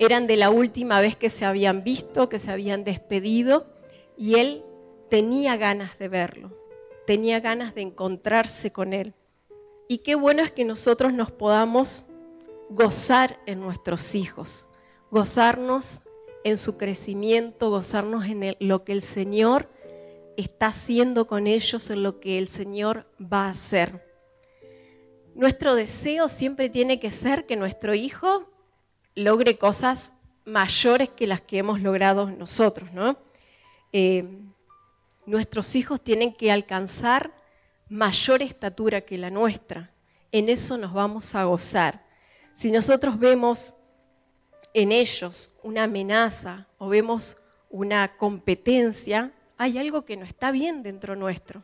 eran 0.00 0.26
de 0.26 0.38
la 0.38 0.48
última 0.48 0.98
vez 1.02 1.14
que 1.14 1.28
se 1.28 1.44
habían 1.44 1.84
visto, 1.84 2.30
que 2.30 2.38
se 2.38 2.50
habían 2.50 2.84
despedido 2.84 3.66
y 4.16 4.36
él 4.36 4.64
tenía 5.10 5.58
ganas 5.58 5.98
de 5.98 6.08
verlo, 6.08 6.56
tenía 7.06 7.40
ganas 7.40 7.74
de 7.74 7.82
encontrarse 7.82 8.72
con 8.72 8.94
él. 8.94 9.12
Y 9.88 9.98
qué 9.98 10.14
bueno 10.14 10.42
es 10.42 10.52
que 10.52 10.64
nosotros 10.64 11.12
nos 11.12 11.30
podamos 11.30 12.06
gozar 12.70 13.40
en 13.44 13.60
nuestros 13.60 14.14
hijos, 14.14 14.68
gozarnos 15.10 16.00
en 16.44 16.56
su 16.56 16.78
crecimiento, 16.78 17.68
gozarnos 17.68 18.24
en 18.24 18.56
lo 18.58 18.84
que 18.84 18.92
el 18.92 19.02
Señor 19.02 19.68
está 20.38 20.68
haciendo 20.68 21.26
con 21.26 21.46
ellos, 21.46 21.90
en 21.90 22.02
lo 22.02 22.20
que 22.20 22.38
el 22.38 22.48
Señor 22.48 23.04
va 23.20 23.48
a 23.48 23.50
hacer. 23.50 24.02
Nuestro 25.34 25.74
deseo 25.74 26.30
siempre 26.30 26.70
tiene 26.70 26.98
que 26.98 27.10
ser 27.10 27.44
que 27.44 27.56
nuestro 27.56 27.94
hijo 27.94 28.50
logre 29.14 29.58
cosas 29.58 30.12
mayores 30.44 31.10
que 31.10 31.26
las 31.26 31.40
que 31.40 31.58
hemos 31.58 31.80
logrado 31.80 32.30
nosotros, 32.30 32.92
¿no? 32.92 33.16
Eh, 33.92 34.24
nuestros 35.26 35.76
hijos 35.76 36.00
tienen 36.00 36.32
que 36.32 36.50
alcanzar 36.50 37.32
mayor 37.88 38.42
estatura 38.42 39.02
que 39.02 39.18
la 39.18 39.30
nuestra. 39.30 39.90
En 40.32 40.48
eso 40.48 40.76
nos 40.76 40.92
vamos 40.92 41.34
a 41.34 41.44
gozar. 41.44 42.04
Si 42.54 42.70
nosotros 42.70 43.18
vemos 43.18 43.74
en 44.74 44.92
ellos 44.92 45.52
una 45.62 45.84
amenaza 45.84 46.66
o 46.78 46.88
vemos 46.88 47.36
una 47.68 48.16
competencia, 48.16 49.32
hay 49.56 49.78
algo 49.78 50.04
que 50.04 50.16
no 50.16 50.24
está 50.24 50.50
bien 50.50 50.82
dentro 50.82 51.16
nuestro. 51.16 51.62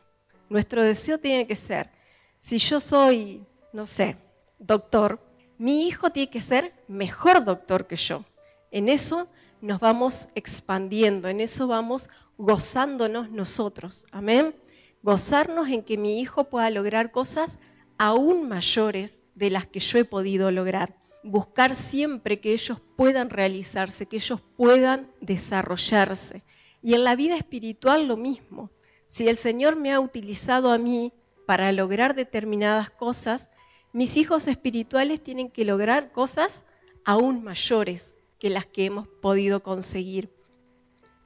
Nuestro 0.48 0.82
deseo 0.82 1.18
tiene 1.18 1.46
que 1.46 1.56
ser, 1.56 1.90
si 2.38 2.58
yo 2.58 2.78
soy, 2.78 3.44
no 3.72 3.86
sé, 3.86 4.16
doctor, 4.58 5.20
mi 5.58 5.86
hijo 5.86 6.10
tiene 6.10 6.30
que 6.30 6.40
ser 6.40 6.72
mejor 6.88 7.44
doctor 7.44 7.86
que 7.86 7.96
yo. 7.96 8.24
En 8.70 8.88
eso 8.88 9.28
nos 9.60 9.80
vamos 9.80 10.28
expandiendo, 10.34 11.28
en 11.28 11.40
eso 11.40 11.66
vamos 11.66 12.10
gozándonos 12.36 13.30
nosotros. 13.30 14.06
Amén. 14.12 14.54
Gozarnos 15.02 15.68
en 15.68 15.82
que 15.82 15.96
mi 15.96 16.20
hijo 16.20 16.44
pueda 16.44 16.68
lograr 16.70 17.10
cosas 17.10 17.58
aún 17.98 18.48
mayores 18.48 19.24
de 19.34 19.50
las 19.50 19.66
que 19.66 19.80
yo 19.80 19.98
he 19.98 20.04
podido 20.04 20.50
lograr. 20.50 20.96
Buscar 21.22 21.74
siempre 21.74 22.40
que 22.40 22.52
ellos 22.52 22.80
puedan 22.96 23.30
realizarse, 23.30 24.06
que 24.06 24.16
ellos 24.16 24.40
puedan 24.56 25.10
desarrollarse. 25.20 26.42
Y 26.82 26.94
en 26.94 27.04
la 27.04 27.16
vida 27.16 27.36
espiritual 27.36 28.06
lo 28.06 28.16
mismo. 28.16 28.70
Si 29.06 29.28
el 29.28 29.36
Señor 29.36 29.76
me 29.76 29.92
ha 29.92 30.00
utilizado 30.00 30.70
a 30.70 30.78
mí 30.78 31.12
para 31.46 31.72
lograr 31.72 32.14
determinadas 32.14 32.90
cosas, 32.90 33.50
mis 33.92 34.16
hijos 34.16 34.46
espirituales 34.46 35.22
tienen 35.22 35.50
que 35.50 35.64
lograr 35.64 36.12
cosas 36.12 36.62
aún 37.04 37.42
mayores 37.42 38.14
que 38.38 38.50
las 38.50 38.66
que 38.66 38.86
hemos 38.86 39.08
podido 39.08 39.62
conseguir. 39.62 40.30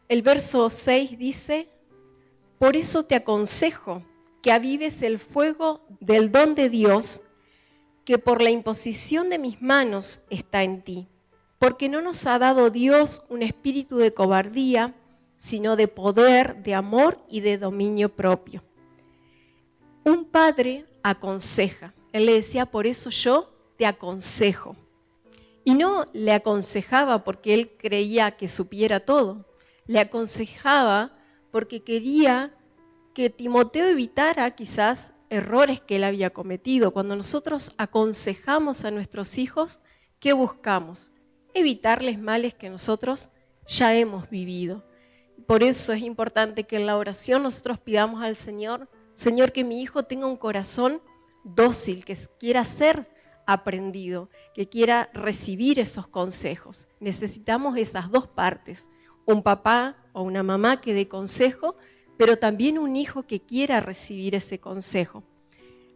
El 0.08 0.22
verso 0.22 0.70
6 0.70 1.18
dice, 1.18 1.68
por 2.58 2.76
eso 2.76 3.04
te 3.04 3.14
aconsejo 3.14 4.02
que 4.42 4.52
avives 4.52 5.02
el 5.02 5.18
fuego 5.18 5.80
del 6.00 6.30
don 6.30 6.54
de 6.54 6.68
Dios 6.68 7.22
que 8.04 8.18
por 8.18 8.42
la 8.42 8.50
imposición 8.50 9.30
de 9.30 9.38
mis 9.38 9.62
manos 9.62 10.22
está 10.30 10.62
en 10.64 10.82
ti, 10.82 11.06
porque 11.58 11.88
no 11.88 12.00
nos 12.00 12.26
ha 12.26 12.38
dado 12.38 12.70
Dios 12.70 13.22
un 13.28 13.42
espíritu 13.42 13.98
de 13.98 14.12
cobardía, 14.12 14.94
sino 15.36 15.76
de 15.76 15.88
poder, 15.88 16.62
de 16.62 16.74
amor 16.74 17.18
y 17.28 17.40
de 17.40 17.58
dominio 17.58 18.08
propio. 18.08 18.62
Un 20.04 20.24
padre 20.24 20.86
aconseja. 21.02 21.94
Él 22.12 22.26
le 22.26 22.34
decía, 22.34 22.66
por 22.66 22.86
eso 22.86 23.10
yo 23.10 23.52
te 23.76 23.86
aconsejo. 23.86 24.76
Y 25.64 25.74
no 25.74 26.06
le 26.12 26.32
aconsejaba 26.32 27.24
porque 27.24 27.54
él 27.54 27.70
creía 27.76 28.32
que 28.32 28.48
supiera 28.48 29.00
todo. 29.00 29.46
Le 29.86 30.00
aconsejaba 30.00 31.12
porque 31.50 31.82
quería 31.82 32.54
que 33.14 33.30
Timoteo 33.30 33.86
evitara 33.86 34.50
quizás 34.54 35.12
errores 35.28 35.80
que 35.80 35.96
él 35.96 36.04
había 36.04 36.30
cometido. 36.30 36.90
Cuando 36.92 37.16
nosotros 37.16 37.72
aconsejamos 37.78 38.84
a 38.84 38.90
nuestros 38.90 39.38
hijos, 39.38 39.80
¿qué 40.18 40.32
buscamos? 40.32 41.12
Evitarles 41.54 42.18
males 42.18 42.54
que 42.54 42.70
nosotros 42.70 43.30
ya 43.66 43.94
hemos 43.94 44.28
vivido. 44.30 44.84
Por 45.46 45.62
eso 45.62 45.92
es 45.92 46.02
importante 46.02 46.64
que 46.64 46.76
en 46.76 46.86
la 46.86 46.96
oración 46.96 47.42
nosotros 47.42 47.78
pidamos 47.78 48.22
al 48.22 48.36
Señor, 48.36 48.88
Señor, 49.14 49.52
que 49.52 49.64
mi 49.64 49.82
hijo 49.82 50.04
tenga 50.04 50.26
un 50.26 50.36
corazón 50.36 51.00
dócil, 51.44 52.04
que 52.04 52.16
quiera 52.38 52.64
ser 52.64 53.08
aprendido, 53.46 54.28
que 54.54 54.68
quiera 54.68 55.10
recibir 55.12 55.78
esos 55.78 56.06
consejos. 56.06 56.88
Necesitamos 57.00 57.76
esas 57.76 58.10
dos 58.10 58.26
partes, 58.26 58.88
un 59.26 59.42
papá 59.42 59.96
o 60.12 60.22
una 60.22 60.42
mamá 60.42 60.80
que 60.80 60.94
dé 60.94 61.08
consejo, 61.08 61.76
pero 62.16 62.38
también 62.38 62.78
un 62.78 62.96
hijo 62.96 63.24
que 63.24 63.40
quiera 63.40 63.80
recibir 63.80 64.34
ese 64.34 64.60
consejo. 64.60 65.22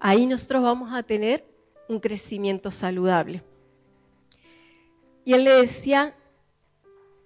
Ahí 0.01 0.27
nosotros 0.27 0.63
vamos 0.63 0.93
a 0.93 1.03
tener 1.03 1.47
un 1.89 2.01
crecimiento 2.01 2.71
saludable. 2.71 3.43
Y 5.25 5.33
él 5.33 5.45
le 5.45 5.53
decía, 5.53 6.15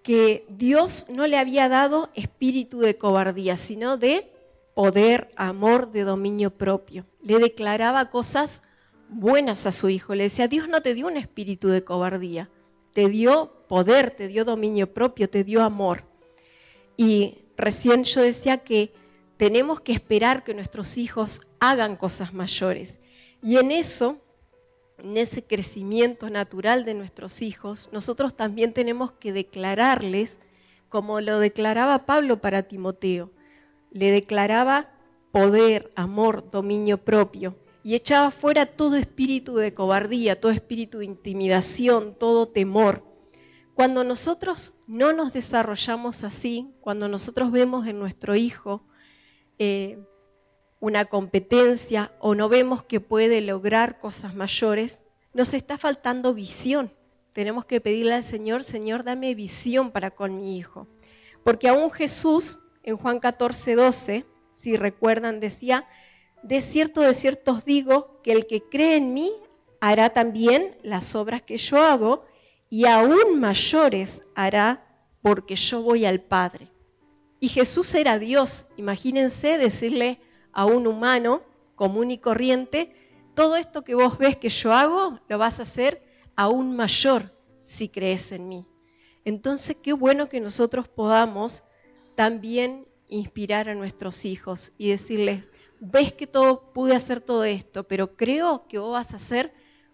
que 0.09 0.47
Dios 0.49 1.11
no 1.11 1.27
le 1.27 1.37
había 1.37 1.69
dado 1.69 2.09
espíritu 2.15 2.81
de 2.81 2.97
cobardía, 2.97 3.59
sino 3.59 3.99
de 3.99 4.33
poder, 4.79 5.33
amor, 5.35 5.91
de 5.91 6.05
dominio 6.05 6.51
propio. 6.51 7.05
Le 7.21 7.41
declaraba 7.41 8.11
cosas 8.11 8.63
buenas 9.09 9.67
a 9.67 9.73
su 9.73 9.89
hijo. 9.89 10.15
Le 10.15 10.23
decía, 10.23 10.47
Dios 10.47 10.69
no 10.69 10.83
te 10.83 10.95
dio 10.95 11.09
un 11.09 11.17
espíritu 11.17 11.67
de 11.67 11.83
cobardía, 11.83 12.49
te 12.93 13.09
dio 13.09 13.67
poder, 13.67 14.13
te 14.13 14.29
dio 14.29 14.45
dominio 14.45 14.95
propio, 14.95 15.29
te 15.29 15.43
dio 15.43 15.65
amor. 15.65 16.05
Y 16.97 17.39
recién 17.57 18.05
yo 18.05 18.23
decía 18.23 18.59
que 18.59 18.95
tenemos 19.37 19.81
que 19.81 19.91
esperar 19.91 20.45
que 20.45 20.55
nuestros 20.55 20.97
hijos 20.97 21.43
hagan 21.59 21.97
cosas 21.97 22.33
mayores. 22.33 23.01
Y 23.43 23.57
en 23.57 23.73
eso 23.73 24.21
en 24.99 25.17
ese 25.17 25.43
crecimiento 25.43 26.31
natural 26.31 26.85
de 26.85 26.95
nuestros 26.95 27.43
hijos, 27.43 27.89
nosotros 27.93 28.37
también 28.37 28.73
tenemos 28.73 29.11
que 29.11 29.33
declararles, 29.33 30.39
como 30.89 31.21
lo 31.21 31.41
declaraba 31.41 32.07
Pablo 32.07 32.41
para 32.41 32.63
Timoteo, 32.63 33.33
le 33.91 34.11
declaraba 34.11 34.91
poder, 35.33 35.93
amor, 35.95 36.51
dominio 36.51 36.99
propio, 36.99 37.57
y 37.83 37.95
echaba 37.95 38.31
fuera 38.31 38.67
todo 38.67 38.97
espíritu 38.97 39.57
de 39.57 39.73
cobardía, 39.73 40.41
todo 40.41 40.53
espíritu 40.53 40.99
de 40.99 41.07
intimidación, 41.07 42.15
todo 42.19 42.49
temor. 42.49 43.05
Cuando 43.75 44.03
nosotros 44.05 44.75
no 44.87 45.13
nos 45.13 45.33
desarrollamos 45.33 46.25
así, 46.25 46.75
cuando 46.81 47.09
nosotros 47.09 47.53
vemos 47.53 47.87
en 47.87 47.99
nuestro 47.99 48.35
hijo 48.35 48.83
eh, 49.59 49.99
una 50.81 51.05
competencia 51.05 52.13
o 52.19 52.35
no 52.35 52.49
vemos 52.49 52.83
que 52.83 53.01
puede 53.01 53.41
lograr 53.41 54.01
cosas 54.01 54.35
mayores, 54.35 55.03
nos 55.33 55.55
está 55.55 55.79
faltando 55.79 56.35
visión. 56.35 56.93
Tenemos 57.33 57.65
que 57.67 57.81
pedirle 57.81 58.15
al 58.15 58.25
Señor, 58.25 58.65
Señor, 58.65 59.05
dame 59.05 59.35
visión 59.35 59.93
para 59.93 60.11
con 60.11 60.37
mi 60.37 60.59
hijo. 60.59 60.89
Porque 61.45 61.69
aún 61.69 61.91
Jesús, 61.91 62.61
en 62.89 62.97
Juan 62.97 63.21
14, 63.21 63.75
12, 63.75 64.25
si 64.55 64.77
recuerdan, 64.77 65.41
decía, 65.41 65.87
de 66.43 66.63
cierto, 66.63 67.03
de 67.03 67.13
cierto 67.13 67.53
os 67.53 67.65
digo 67.67 68.19
que 68.23 68.33
el 68.33 68.47
que 68.47 68.63
cree 68.63 68.97
en 68.97 69.13
mí 69.13 69.31
hará 69.79 70.09
también 70.11 70.79
las 70.83 71.15
obras 71.15 71.43
que 71.43 71.59
yo 71.59 71.77
hago 71.77 72.25
y 72.71 72.87
aún 72.87 73.41
mayores 73.41 74.23
hará 74.35 74.87
porque 75.21 75.55
yo 75.55 75.83
voy 75.83 76.07
al 76.07 76.23
Padre. 76.23 76.73
Y 77.41 77.49
Jesús 77.49 77.95
era 77.95 78.19
Dios. 78.19 78.69
Imagínense 78.79 79.59
decirle 79.59 80.21
a 80.53 80.65
un 80.65 80.87
humano 80.87 81.43
común 81.75 82.11
y 82.11 82.17
corriente, 82.17 82.95
todo 83.35 83.57
esto 83.57 83.85
que 83.85 83.95
vos 83.95 84.17
ves 84.17 84.39
que 84.39 84.49
yo 84.49 84.73
hago, 84.73 85.21
lo 85.29 85.37
vas 85.37 85.61
a 85.61 85.65
hacer 85.65 86.03
aún 86.37 86.75
mayor 86.75 87.35
si 87.65 87.91
crees 87.91 88.33
en 88.33 88.49
mí. 88.49 88.67
Entonces, 89.27 89.77
qué 89.77 89.93
bueno 89.93 90.31
que 90.31 90.41
nosotros 90.41 90.89
podamos 90.89 91.65
también 92.19 92.89
inspirar 93.07 93.69
a 93.69 93.77
nuestros 93.77 94.25
hijos 94.25 94.73
y 94.77 94.91
decirles, 94.91 95.53
ves 95.79 96.13
que 96.13 96.27
todo 96.27 96.73
pude 96.73 96.97
hacer 96.97 97.21
todo 97.21 97.45
esto, 97.45 97.85
pero 97.85 98.17
creo 98.17 98.67
que 98.67 98.81
vos 98.81 98.91
vas 98.91 99.13
a 99.13 99.19
hacer 99.19 99.53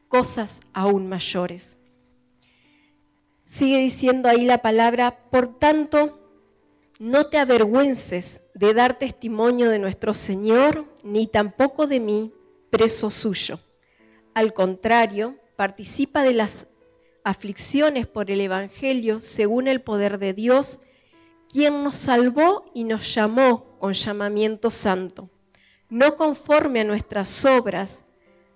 cosas 0.09 0.63
aún 0.73 1.07
mayores. 1.07 1.77
Sigue 3.45 3.77
diciendo 3.77 4.31
ahí 4.31 4.47
la 4.47 4.63
palabra, 4.63 5.29
por 5.31 5.59
tanto, 5.59 6.19
no 6.99 7.27
te 7.27 7.37
avergüences 7.37 8.41
de 8.55 8.73
dar 8.73 8.99
testimonio 8.99 9.69
de 9.69 9.79
nuestro 9.79 10.15
Señor, 10.15 10.87
ni 11.03 11.27
tampoco 11.27 11.87
de 11.87 12.01
mí, 12.01 12.33
preso 12.71 13.11
suyo. 13.11 13.61
Al 14.33 14.55
contrario, 14.55 15.37
participa 15.57 16.23
de 16.23 16.33
las 16.33 16.69
aflicciones 17.23 18.07
por 18.07 18.31
el 18.31 18.41
Evangelio 18.41 19.21
según 19.21 19.69
el 19.69 19.83
poder 19.83 20.17
de 20.17 20.33
Dios, 20.33 20.81
quien 21.55 21.85
nos 21.85 21.95
salvó 21.95 22.65
y 22.75 22.83
nos 22.83 23.15
llamó 23.15 23.79
con 23.79 23.93
llamamiento 23.93 24.71
santo, 24.71 25.31
no 25.89 26.17
conforme 26.17 26.81
a 26.81 26.85
nuestras 26.85 27.45
obras, 27.45 28.05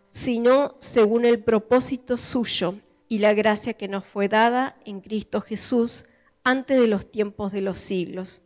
sino 0.09 0.75
según 0.81 1.25
el 1.25 1.45
propósito 1.45 2.17
suyo 2.17 2.75
y 3.09 3.19
la 3.21 3.35
gracia 3.35 3.75
que 3.75 3.87
nos 3.87 4.05
fue 4.05 4.27
dada 4.27 4.77
en 4.85 5.01
Cristo 5.01 5.41
Jesús 5.41 6.07
antes 6.43 6.81
de 6.81 6.89
los 6.89 7.09
tiempos 7.09 7.53
de 7.53 7.61
los 7.61 7.79
siglos, 7.79 8.43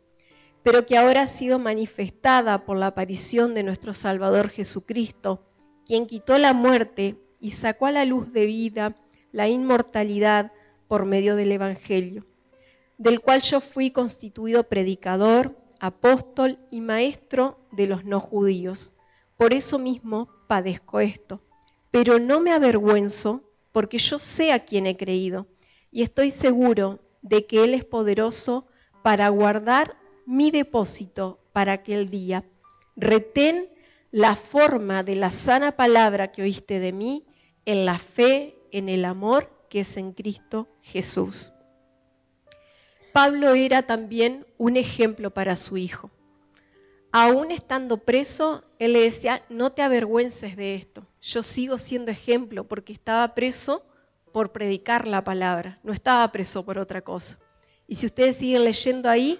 pero 0.61 0.85
que 0.85 0.97
ahora 0.97 1.23
ha 1.23 1.27
sido 1.27 1.57
manifestada 1.57 2.63
por 2.63 2.77
la 2.77 2.85
aparición 2.85 3.55
de 3.55 3.63
nuestro 3.63 3.95
Salvador 3.95 4.49
Jesucristo, 4.51 5.47
quien 5.83 6.05
quitó 6.05 6.37
la 6.37 6.53
muerte 6.53 7.15
y 7.39 7.51
sacó 7.51 7.87
a 7.87 7.91
la 7.91 8.05
luz 8.05 8.31
de 8.33 8.45
vida 8.45 8.95
la 9.31 9.47
inmortalidad 9.49 10.51
por 10.87 11.05
medio 11.05 11.35
del 11.35 11.53
Evangelio, 11.53 12.27
del 12.97 13.21
cual 13.21 13.41
yo 13.41 13.59
fui 13.59 13.91
constituido 13.91 14.63
predicador, 14.63 15.55
apóstol 15.79 16.59
y 16.71 16.81
maestro 16.81 17.59
de 17.71 17.87
los 17.87 18.05
no 18.05 18.19
judíos. 18.19 18.93
Por 19.37 19.53
eso 19.53 19.79
mismo 19.79 20.29
padezco 20.47 20.99
esto, 20.99 21.41
pero 21.91 22.19
no 22.19 22.39
me 22.39 22.51
avergüenzo 22.51 23.43
porque 23.71 23.97
yo 23.97 24.19
sé 24.19 24.51
a 24.51 24.59
quién 24.65 24.87
he 24.87 24.95
creído 24.95 25.47
y 25.91 26.01
estoy 26.01 26.31
seguro 26.31 26.99
de 27.21 27.45
que 27.45 27.63
Él 27.63 27.73
es 27.73 27.85
poderoso 27.85 28.67
para 29.01 29.29
guardar 29.29 29.95
mi 30.25 30.51
depósito 30.51 31.39
para 31.53 31.73
aquel 31.73 32.09
día. 32.09 32.45
Retén 32.95 33.69
la 34.11 34.35
forma 34.35 35.03
de 35.03 35.15
la 35.15 35.31
sana 35.31 35.75
palabra 35.75 36.31
que 36.31 36.43
oíste 36.43 36.79
de 36.79 36.93
mí 36.93 37.25
en 37.65 37.85
la 37.85 37.99
fe, 37.99 38.55
en 38.71 38.89
el 38.89 39.05
amor 39.05 39.49
que 39.69 39.81
es 39.81 39.97
en 39.97 40.13
Cristo 40.13 40.67
Jesús. 40.81 41.52
Pablo 43.13 43.53
era 43.53 43.83
también 43.83 44.43
un 44.57 44.75
ejemplo 44.75 45.29
para 45.29 45.55
su 45.55 45.77
hijo. 45.77 46.09
Aún 47.11 47.51
estando 47.51 47.97
preso, 47.97 48.63
él 48.79 48.93
le 48.93 49.01
decía, 49.01 49.45
no 49.49 49.71
te 49.71 49.83
avergüences 49.83 50.57
de 50.57 50.73
esto. 50.73 51.05
Yo 51.21 51.43
sigo 51.43 51.77
siendo 51.77 52.09
ejemplo 52.09 52.63
porque 52.63 52.91
estaba 52.91 53.35
preso 53.35 53.85
por 54.31 54.51
predicar 54.51 55.07
la 55.07 55.23
palabra, 55.23 55.79
no 55.83 55.93
estaba 55.93 56.31
preso 56.31 56.65
por 56.65 56.79
otra 56.79 57.01
cosa. 57.01 57.37
Y 57.87 57.95
si 57.95 58.07
ustedes 58.07 58.37
siguen 58.37 58.63
leyendo 58.63 59.07
ahí, 59.11 59.39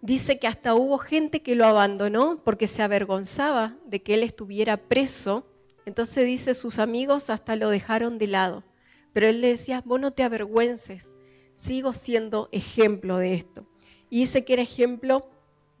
dice 0.00 0.38
que 0.38 0.46
hasta 0.46 0.74
hubo 0.74 0.96
gente 0.96 1.42
que 1.42 1.54
lo 1.54 1.66
abandonó 1.66 2.40
porque 2.42 2.66
se 2.66 2.82
avergonzaba 2.82 3.76
de 3.84 4.02
que 4.02 4.14
él 4.14 4.22
estuviera 4.22 4.78
preso. 4.78 5.46
Entonces 5.84 6.24
dice, 6.24 6.54
sus 6.54 6.78
amigos 6.78 7.28
hasta 7.28 7.56
lo 7.56 7.68
dejaron 7.68 8.16
de 8.16 8.28
lado. 8.28 8.64
Pero 9.12 9.26
él 9.26 9.42
le 9.42 9.48
decía, 9.48 9.82
vos 9.84 10.00
no 10.00 10.12
te 10.12 10.22
avergüences, 10.22 11.15
sigo 11.56 11.92
siendo 11.92 12.48
ejemplo 12.52 13.16
de 13.16 13.34
esto. 13.34 13.66
Y 14.08 14.20
dice 14.20 14.44
que 14.44 14.52
era 14.52 14.62
ejemplo 14.62 15.28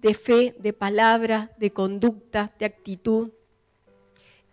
de 0.00 0.14
fe, 0.14 0.56
de 0.58 0.72
palabra, 0.72 1.52
de 1.58 1.72
conducta, 1.72 2.52
de 2.58 2.66
actitud. 2.66 3.30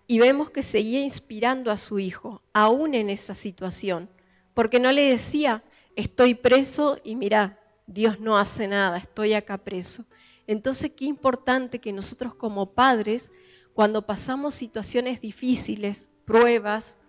Y 0.05 0.19
vemos 0.19 0.51
que 0.51 0.61
seguía 0.61 1.01
inspirando 1.01 1.71
a 1.71 1.77
su 1.77 1.97
hijo, 1.97 2.43
aún 2.53 2.93
en 2.93 3.09
esa 3.09 3.33
situación, 3.33 4.09
porque 4.53 4.79
no 4.79 4.91
le 4.91 5.09
decía, 5.09 5.63
estoy 5.95 6.35
preso 6.35 6.99
y 7.03 7.15
mira, 7.15 7.59
Dios 7.87 8.19
no 8.19 8.37
hace 8.37 8.67
nada, 8.67 8.97
estoy 8.97 9.33
acá 9.33 9.57
preso. 9.57 10.05
Entonces, 10.45 10.91
qué 10.91 11.05
importante 11.05 11.79
que 11.79 11.93
nosotros 11.93 12.35
como 12.35 12.73
padres, 12.73 13.31
cuando 13.73 14.05
pasamos 14.05 14.53
situaciones 14.53 15.21
difíciles, 15.21 16.09
pruebas, 16.25 16.99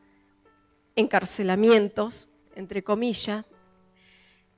encarcelamientos, 0.95 2.29
entre 2.55 2.85
comillas, 2.85 3.45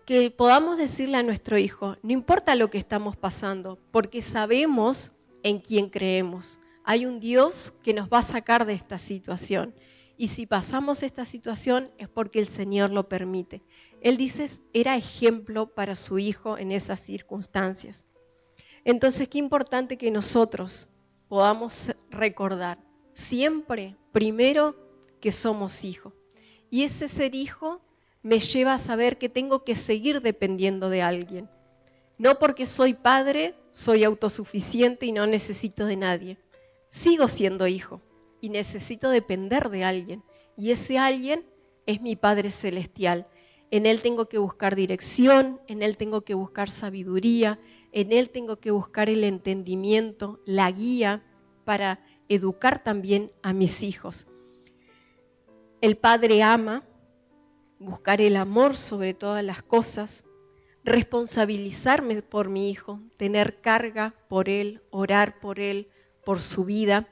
que 0.06 0.30
podamos 0.30 0.78
decirle 0.78 1.16
a 1.16 1.24
nuestro 1.24 1.58
hijo, 1.58 1.96
no 2.02 2.12
importa 2.12 2.54
lo 2.54 2.70
que 2.70 2.78
estamos 2.78 3.16
pasando, 3.16 3.80
porque 3.90 4.22
sabemos 4.22 5.10
en 5.42 5.58
quién 5.58 5.90
creemos. 5.90 6.60
Hay 6.84 7.06
un 7.06 7.18
Dios 7.18 7.72
que 7.82 7.92
nos 7.92 8.08
va 8.08 8.18
a 8.18 8.22
sacar 8.22 8.66
de 8.66 8.72
esta 8.74 8.98
situación. 8.98 9.74
Y 10.16 10.28
si 10.28 10.46
pasamos 10.46 11.02
esta 11.02 11.24
situación 11.24 11.90
es 11.98 12.08
porque 12.08 12.38
el 12.38 12.46
Señor 12.46 12.90
lo 12.90 13.08
permite. 13.08 13.62
Él 14.00 14.16
dice, 14.16 14.48
era 14.72 14.96
ejemplo 14.96 15.74
para 15.74 15.96
su 15.96 16.20
hijo 16.20 16.56
en 16.56 16.70
esas 16.70 17.00
circunstancias. 17.00 18.06
Entonces, 18.84 19.28
qué 19.28 19.38
importante 19.38 19.98
que 19.98 20.12
nosotros 20.12 20.88
podamos 21.26 21.92
recordar 22.10 22.78
siempre, 23.12 23.96
primero, 24.12 24.76
que 25.20 25.32
somos 25.32 25.82
hijos. 25.82 26.12
Y 26.70 26.84
ese 26.84 27.08
ser 27.08 27.34
hijo 27.34 27.80
me 28.26 28.40
lleva 28.40 28.74
a 28.74 28.78
saber 28.78 29.18
que 29.18 29.28
tengo 29.28 29.62
que 29.62 29.76
seguir 29.76 30.20
dependiendo 30.20 30.90
de 30.90 31.00
alguien. 31.00 31.48
No 32.18 32.40
porque 32.40 32.66
soy 32.66 32.92
padre, 32.92 33.54
soy 33.70 34.02
autosuficiente 34.02 35.06
y 35.06 35.12
no 35.12 35.28
necesito 35.28 35.86
de 35.86 35.94
nadie. 35.94 36.36
Sigo 36.88 37.28
siendo 37.28 37.68
hijo 37.68 38.00
y 38.40 38.48
necesito 38.48 39.10
depender 39.10 39.70
de 39.70 39.84
alguien. 39.84 40.24
Y 40.56 40.72
ese 40.72 40.98
alguien 40.98 41.46
es 41.86 42.00
mi 42.00 42.16
Padre 42.16 42.50
Celestial. 42.50 43.28
En 43.70 43.86
Él 43.86 44.02
tengo 44.02 44.28
que 44.28 44.38
buscar 44.38 44.74
dirección, 44.74 45.60
en 45.68 45.84
Él 45.84 45.96
tengo 45.96 46.22
que 46.22 46.34
buscar 46.34 46.68
sabiduría, 46.68 47.60
en 47.92 48.10
Él 48.10 48.30
tengo 48.30 48.56
que 48.56 48.72
buscar 48.72 49.08
el 49.08 49.22
entendimiento, 49.22 50.40
la 50.44 50.68
guía 50.72 51.22
para 51.64 52.04
educar 52.28 52.82
también 52.82 53.30
a 53.44 53.52
mis 53.52 53.84
hijos. 53.84 54.26
El 55.80 55.96
Padre 55.96 56.42
ama, 56.42 56.82
buscar 57.78 58.20
el 58.20 58.36
amor 58.36 58.76
sobre 58.76 59.14
todas 59.14 59.44
las 59.44 59.62
cosas, 59.62 60.24
responsabilizarme 60.84 62.22
por 62.22 62.48
mi 62.48 62.70
hijo, 62.70 63.00
tener 63.16 63.60
carga 63.60 64.14
por 64.28 64.48
él, 64.48 64.82
orar 64.90 65.40
por 65.40 65.60
él, 65.60 65.88
por 66.24 66.42
su 66.42 66.64
vida, 66.64 67.08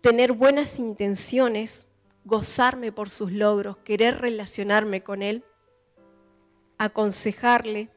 tener 0.00 0.32
buenas 0.32 0.78
intenciones, 0.78 1.86
gozarme 2.24 2.90
por 2.90 3.10
sus 3.10 3.32
logros, 3.32 3.76
querer 3.78 4.20
relacionarme 4.20 5.02
con 5.02 5.22
él, 5.22 5.44
aconsejarle, 6.78 7.90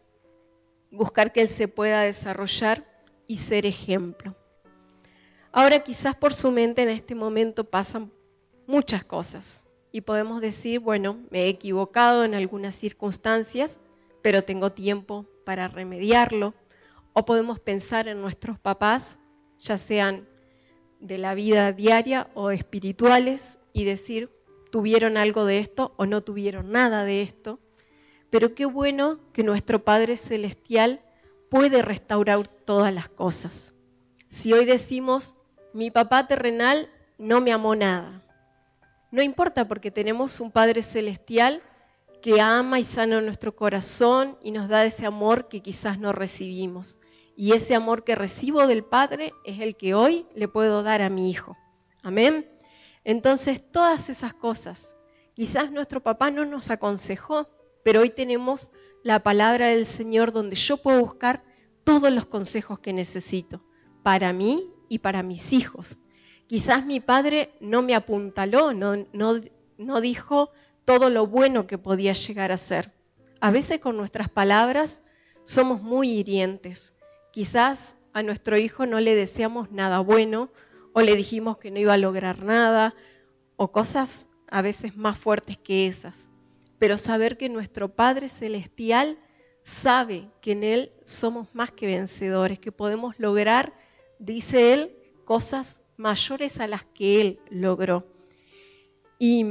buscar 0.92 1.32
que 1.32 1.42
él 1.42 1.50
se 1.50 1.68
pueda 1.68 2.02
desarrollar 2.02 2.86
y 3.26 3.38
ser 3.38 3.66
ejemplo. 3.66 4.36
Ahora 5.52 5.84
quizás 5.84 6.16
por 6.16 6.34
su 6.34 6.52
mente 6.52 6.84
en 6.84 6.90
este 6.90 7.16
momento 7.16 7.64
pasan 7.64 8.12
muchas 8.68 9.04
cosas 9.04 9.67
y 9.92 10.02
podemos 10.02 10.42
decir, 10.42 10.80
bueno, 10.80 11.20
me 11.30 11.44
he 11.44 11.48
equivocado 11.50 12.24
en 12.24 12.34
algunas 12.34 12.76
circunstancias, 12.76 13.80
pero 14.22 14.44
tengo 14.44 14.72
tiempo 14.72 15.26
para 15.46 15.68
remediarlo. 15.68 16.54
O 17.14 17.26
podemos 17.26 17.60
pensar 17.60 18.08
en 18.08 18.22
nuestros 18.22 18.60
papás, 18.60 19.20
ya 19.60 19.78
sean 19.78 20.28
de 21.00 21.18
la 21.18 21.34
vida 21.34 21.72
diaria 21.72 22.30
o 22.34 22.52
espirituales, 22.52 23.60
y 23.74 23.86
decir, 23.86 24.32
tuvieron 24.72 25.18
algo 25.18 25.46
de 25.46 25.60
esto 25.60 25.94
o 25.98 26.06
no 26.06 26.22
tuvieron 26.24 26.72
nada 26.72 27.04
de 27.04 27.22
esto. 27.22 27.60
Pero 28.30 28.56
qué 28.56 28.66
bueno 28.66 29.20
que 29.34 29.44
nuestro 29.44 29.84
Padre 29.84 30.18
Celestial 30.18 31.02
puede 31.50 31.82
restaurar 31.82 32.48
todas 32.48 32.94
las 32.94 33.08
cosas. 33.08 33.74
Si 34.30 34.52
hoy 34.54 34.66
decimos, 34.66 35.36
mi 35.74 35.92
papá 35.92 36.28
terrenal 36.28 36.90
no 37.18 37.40
me 37.40 37.52
amó 37.52 37.76
nada, 37.76 38.22
no 39.12 39.22
importa 39.22 39.68
porque 39.68 39.92
tenemos 39.92 40.40
un 40.40 40.52
Padre 40.52 40.82
Celestial 40.82 41.62
que 42.22 42.42
ama 42.42 42.80
y 42.80 42.84
sana 42.84 43.22
nuestro 43.22 43.56
corazón 43.56 44.38
y 44.42 44.52
nos 44.52 44.68
da 44.68 44.86
ese 44.86 45.06
amor 45.06 45.48
que 45.48 45.62
quizás 45.62 46.00
no 46.00 46.12
recibimos. 46.12 47.00
Y 47.36 47.54
ese 47.54 47.76
amor 47.76 48.04
que 48.04 48.16
recibo 48.16 48.66
del 48.66 48.84
Padre 48.84 49.32
es 49.46 49.60
el 49.60 49.78
que 49.78 49.94
hoy 49.94 50.26
le 50.36 50.48
puedo 50.48 50.84
dar 50.84 51.02
a 51.02 51.10
mi 51.10 51.30
hijo. 51.30 51.56
Amén. 52.02 52.50
Entonces, 53.04 53.64
todas 53.72 54.10
esas 54.10 54.34
cosas, 54.34 54.96
quizás 55.34 55.72
nuestro 55.72 56.02
papá 56.02 56.32
no 56.32 56.46
nos 56.46 56.72
aconsejó, 56.72 57.48
pero 57.84 58.02
hoy 58.02 58.10
tenemos 58.10 58.72
la 59.04 59.22
palabra 59.24 59.68
del 59.68 59.86
Señor 59.86 60.34
donde 60.34 60.56
yo 60.56 60.78
puedo 60.78 61.00
buscar 61.00 61.44
todos 61.84 62.12
los 62.12 62.26
consejos 62.26 62.80
que 62.80 62.92
necesito 62.92 63.64
para 64.04 64.34
mí 64.34 64.74
y 64.90 65.00
para 65.00 65.24
mis 65.24 65.54
hijos. 65.54 66.00
Quizás 66.48 66.86
mi 66.86 67.00
padre 67.02 67.52
no 67.60 67.82
me 67.82 67.94
apuntaló, 67.94 68.74
no, 68.74 68.96
no, 69.12 69.42
no 69.78 70.02
dijo 70.02 70.52
todo 70.86 71.10
lo 71.10 71.28
bueno 71.28 71.68
que 71.68 71.78
podía 71.78 72.14
llegar 72.14 72.54
a 72.54 72.58
ser. 72.58 72.94
A 73.42 73.52
veces 73.52 73.80
con 73.80 73.98
nuestras 73.98 74.30
palabras 74.30 75.04
somos 75.44 75.82
muy 75.82 76.10
hirientes. 76.10 76.96
Quizás 77.32 77.98
a 78.14 78.24
nuestro 78.24 78.58
hijo 78.58 78.86
no 78.86 79.00
le 79.00 79.14
deseamos 79.14 79.72
nada 79.72 80.00
bueno 80.00 80.50
o 80.94 81.02
le 81.02 81.16
dijimos 81.16 81.58
que 81.58 81.70
no 81.70 81.80
iba 81.80 81.94
a 81.94 81.98
lograr 81.98 82.42
nada 82.42 82.96
o 83.58 83.72
cosas 83.72 84.30
a 84.50 84.62
veces 84.62 84.96
más 84.96 85.18
fuertes 85.18 85.58
que 85.58 85.88
esas. 85.88 86.30
Pero 86.80 86.98
saber 86.98 87.38
que 87.38 87.50
nuestro 87.50 87.90
Padre 87.90 88.30
Celestial 88.30 89.20
sabe 89.64 90.30
que 90.42 90.54
en 90.54 90.64
Él 90.64 90.92
somos 91.04 91.54
más 91.54 91.72
que 91.72 91.88
vencedores, 91.88 92.58
que 92.58 92.72
podemos 92.72 93.20
lograr, 93.20 93.74
dice 94.18 94.74
Él, 94.74 94.96
cosas 95.26 95.82
mayores 95.98 96.60
a 96.60 96.68
las 96.68 96.86
que 96.86 97.22
Él 97.22 97.40
logró. 97.50 98.06
Y 99.20 99.46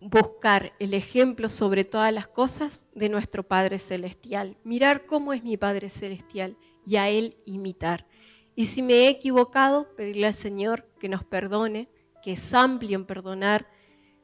buscar 0.00 0.72
el 0.78 0.94
ejemplo 0.94 1.48
sobre 1.48 1.84
todas 1.84 2.12
las 2.12 2.26
cosas 2.26 2.88
de 2.94 3.08
nuestro 3.08 3.42
Padre 3.42 3.78
Celestial. 3.78 4.56
Mirar 4.64 5.06
cómo 5.06 5.32
es 5.32 5.42
mi 5.42 5.56
Padre 5.56 5.90
Celestial 5.90 6.56
y 6.86 6.96
a 6.96 7.08
Él 7.08 7.36
imitar. 7.44 8.06
Y 8.54 8.66
si 8.66 8.82
me 8.82 8.94
he 8.94 9.08
equivocado, 9.08 9.94
pedirle 9.96 10.26
al 10.26 10.34
Señor 10.34 10.86
que 10.98 11.08
nos 11.08 11.24
perdone, 11.24 11.88
que 12.22 12.32
es 12.32 12.54
amplio 12.54 12.96
en 12.96 13.06
perdonar, 13.06 13.66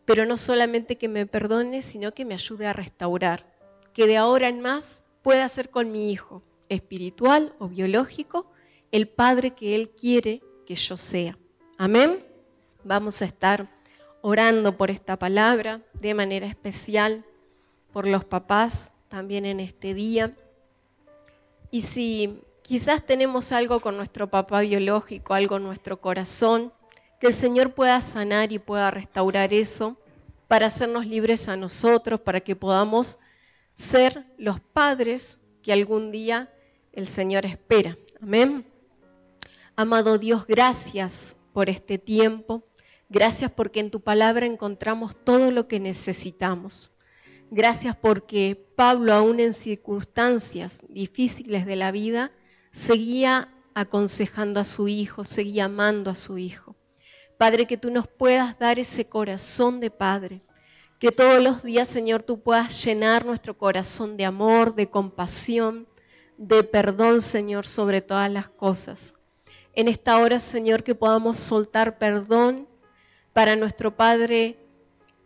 pero 0.04 0.24
no 0.26 0.36
solamente 0.36 0.96
que 0.96 1.08
me 1.08 1.26
perdone, 1.26 1.82
sino 1.82 2.12
que 2.12 2.24
me 2.24 2.34
ayude 2.34 2.66
a 2.66 2.72
restaurar, 2.72 3.52
que 3.92 4.06
de 4.06 4.16
ahora 4.16 4.48
en 4.48 4.60
más 4.60 5.02
pueda 5.22 5.48
ser 5.48 5.70
con 5.70 5.90
mi 5.90 6.12
hijo, 6.12 6.42
espiritual 6.68 7.54
o 7.58 7.68
biológico, 7.68 8.50
el 8.92 9.08
Padre 9.08 9.52
que 9.52 9.74
Él 9.74 9.90
quiere 9.90 10.42
que 10.66 10.74
yo 10.74 10.96
sea. 10.98 11.38
Amén. 11.78 12.22
Vamos 12.84 13.22
a 13.22 13.24
estar 13.24 13.66
orando 14.20 14.76
por 14.76 14.90
esta 14.90 15.16
palabra 15.16 15.80
de 15.94 16.12
manera 16.12 16.46
especial, 16.46 17.24
por 17.92 18.06
los 18.06 18.24
papás 18.24 18.92
también 19.08 19.46
en 19.46 19.60
este 19.60 19.94
día. 19.94 20.34
Y 21.70 21.82
si 21.82 22.42
quizás 22.62 23.06
tenemos 23.06 23.52
algo 23.52 23.80
con 23.80 23.96
nuestro 23.96 24.28
papá 24.28 24.60
biológico, 24.60 25.32
algo 25.32 25.56
en 25.56 25.64
nuestro 25.64 26.00
corazón, 26.00 26.72
que 27.20 27.28
el 27.28 27.34
Señor 27.34 27.72
pueda 27.72 28.00
sanar 28.02 28.52
y 28.52 28.58
pueda 28.58 28.90
restaurar 28.90 29.54
eso 29.54 29.96
para 30.48 30.66
hacernos 30.66 31.06
libres 31.06 31.48
a 31.48 31.56
nosotros, 31.56 32.20
para 32.20 32.40
que 32.40 32.56
podamos 32.56 33.18
ser 33.74 34.24
los 34.36 34.60
padres 34.60 35.40
que 35.62 35.72
algún 35.72 36.10
día 36.10 36.52
el 36.92 37.06
Señor 37.06 37.46
espera. 37.46 37.96
Amén. 38.20 38.64
Amado 39.78 40.16
Dios, 40.16 40.46
gracias 40.46 41.36
por 41.52 41.68
este 41.68 41.98
tiempo. 41.98 42.66
Gracias 43.10 43.52
porque 43.52 43.80
en 43.80 43.90
tu 43.90 44.00
palabra 44.00 44.46
encontramos 44.46 45.22
todo 45.22 45.50
lo 45.50 45.68
que 45.68 45.80
necesitamos. 45.80 46.96
Gracias 47.50 47.94
porque 47.94 48.70
Pablo, 48.74 49.12
aún 49.12 49.38
en 49.38 49.52
circunstancias 49.52 50.80
difíciles 50.88 51.66
de 51.66 51.76
la 51.76 51.92
vida, 51.92 52.32
seguía 52.72 53.52
aconsejando 53.74 54.60
a 54.60 54.64
su 54.64 54.88
hijo, 54.88 55.26
seguía 55.26 55.66
amando 55.66 56.10
a 56.10 56.14
su 56.14 56.38
hijo. 56.38 56.74
Padre, 57.36 57.66
que 57.66 57.76
tú 57.76 57.90
nos 57.90 58.08
puedas 58.08 58.58
dar 58.58 58.78
ese 58.78 59.10
corazón 59.10 59.78
de 59.80 59.90
Padre, 59.90 60.40
que 60.98 61.12
todos 61.12 61.42
los 61.42 61.62
días, 61.62 61.86
Señor, 61.86 62.22
tú 62.22 62.40
puedas 62.40 62.82
llenar 62.82 63.26
nuestro 63.26 63.58
corazón 63.58 64.16
de 64.16 64.24
amor, 64.24 64.74
de 64.74 64.88
compasión, 64.88 65.86
de 66.38 66.62
perdón, 66.62 67.20
Señor, 67.20 67.66
sobre 67.66 68.00
todas 68.00 68.32
las 68.32 68.48
cosas 68.48 69.12
en 69.76 69.88
esta 69.88 70.18
hora, 70.18 70.38
Señor, 70.38 70.82
que 70.82 70.94
podamos 70.94 71.38
soltar 71.38 71.98
perdón 71.98 72.66
para 73.34 73.56
nuestro 73.56 73.94
Padre 73.94 74.58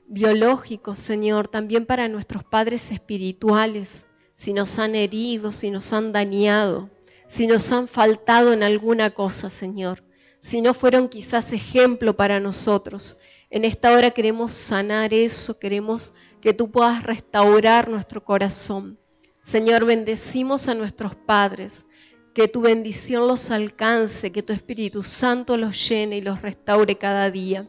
biológico, 0.08 0.96
Señor, 0.96 1.46
también 1.46 1.86
para 1.86 2.08
nuestros 2.08 2.42
padres 2.42 2.90
espirituales, 2.90 4.06
si 4.34 4.52
nos 4.52 4.80
han 4.80 4.96
herido, 4.96 5.52
si 5.52 5.70
nos 5.70 5.92
han 5.92 6.10
dañado, 6.10 6.90
si 7.28 7.46
nos 7.46 7.70
han 7.70 7.86
faltado 7.86 8.52
en 8.52 8.64
alguna 8.64 9.10
cosa, 9.10 9.50
Señor, 9.50 10.02
si 10.40 10.60
no 10.60 10.74
fueron 10.74 11.08
quizás 11.08 11.52
ejemplo 11.52 12.16
para 12.16 12.40
nosotros. 12.40 13.18
En 13.50 13.64
esta 13.64 13.92
hora 13.92 14.10
queremos 14.10 14.52
sanar 14.52 15.14
eso, 15.14 15.60
queremos 15.60 16.12
que 16.40 16.54
tú 16.54 16.72
puedas 16.72 17.04
restaurar 17.04 17.88
nuestro 17.88 18.24
corazón. 18.24 18.98
Señor, 19.38 19.84
bendecimos 19.84 20.66
a 20.66 20.74
nuestros 20.74 21.14
padres, 21.14 21.86
que 22.34 22.48
tu 22.48 22.60
bendición 22.60 23.26
los 23.26 23.50
alcance, 23.50 24.32
que 24.32 24.42
tu 24.42 24.52
Espíritu 24.52 25.02
Santo 25.02 25.56
los 25.56 25.88
llene 25.88 26.18
y 26.18 26.20
los 26.20 26.42
restaure 26.42 26.96
cada 26.96 27.30
día. 27.30 27.66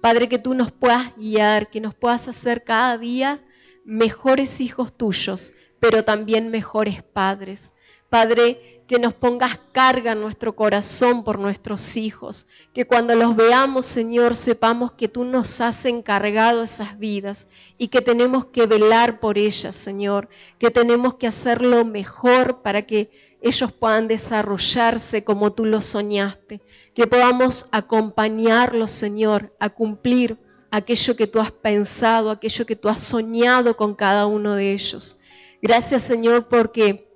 Padre, 0.00 0.28
que 0.28 0.38
tú 0.38 0.54
nos 0.54 0.72
puedas 0.72 1.14
guiar, 1.16 1.70
que 1.70 1.80
nos 1.80 1.94
puedas 1.94 2.28
hacer 2.28 2.64
cada 2.64 2.96
día 2.98 3.42
mejores 3.84 4.60
hijos 4.60 4.96
tuyos, 4.96 5.52
pero 5.78 6.04
también 6.04 6.50
mejores 6.50 7.02
padres. 7.02 7.74
Padre, 8.08 8.80
que 8.90 8.98
nos 8.98 9.14
pongas 9.14 9.60
carga 9.70 10.12
en 10.12 10.20
nuestro 10.20 10.56
corazón 10.56 11.22
por 11.22 11.38
nuestros 11.38 11.96
hijos, 11.96 12.48
que 12.74 12.86
cuando 12.86 13.14
los 13.14 13.36
veamos, 13.36 13.86
Señor, 13.86 14.34
sepamos 14.34 14.90
que 14.92 15.06
tú 15.06 15.24
nos 15.24 15.60
has 15.60 15.84
encargado 15.84 16.64
esas 16.64 16.98
vidas 16.98 17.46
y 17.78 17.86
que 17.86 18.00
tenemos 18.00 18.46
que 18.46 18.66
velar 18.66 19.20
por 19.20 19.38
ellas, 19.38 19.76
Señor, 19.76 20.28
que 20.58 20.72
tenemos 20.72 21.14
que 21.14 21.28
hacerlo 21.28 21.84
mejor 21.84 22.62
para 22.62 22.82
que 22.82 23.29
ellos 23.40 23.72
puedan 23.72 24.08
desarrollarse 24.08 25.24
como 25.24 25.52
tú 25.52 25.64
lo 25.64 25.80
soñaste, 25.80 26.60
que 26.94 27.06
podamos 27.06 27.68
acompañarlos, 27.72 28.90
Señor, 28.90 29.54
a 29.58 29.70
cumplir 29.70 30.38
aquello 30.70 31.16
que 31.16 31.26
tú 31.26 31.40
has 31.40 31.50
pensado, 31.50 32.30
aquello 32.30 32.66
que 32.66 32.76
tú 32.76 32.88
has 32.88 33.00
soñado 33.00 33.76
con 33.76 33.94
cada 33.94 34.26
uno 34.26 34.54
de 34.54 34.72
ellos. 34.72 35.18
Gracias, 35.62 36.02
Señor, 36.02 36.48
porque 36.48 37.10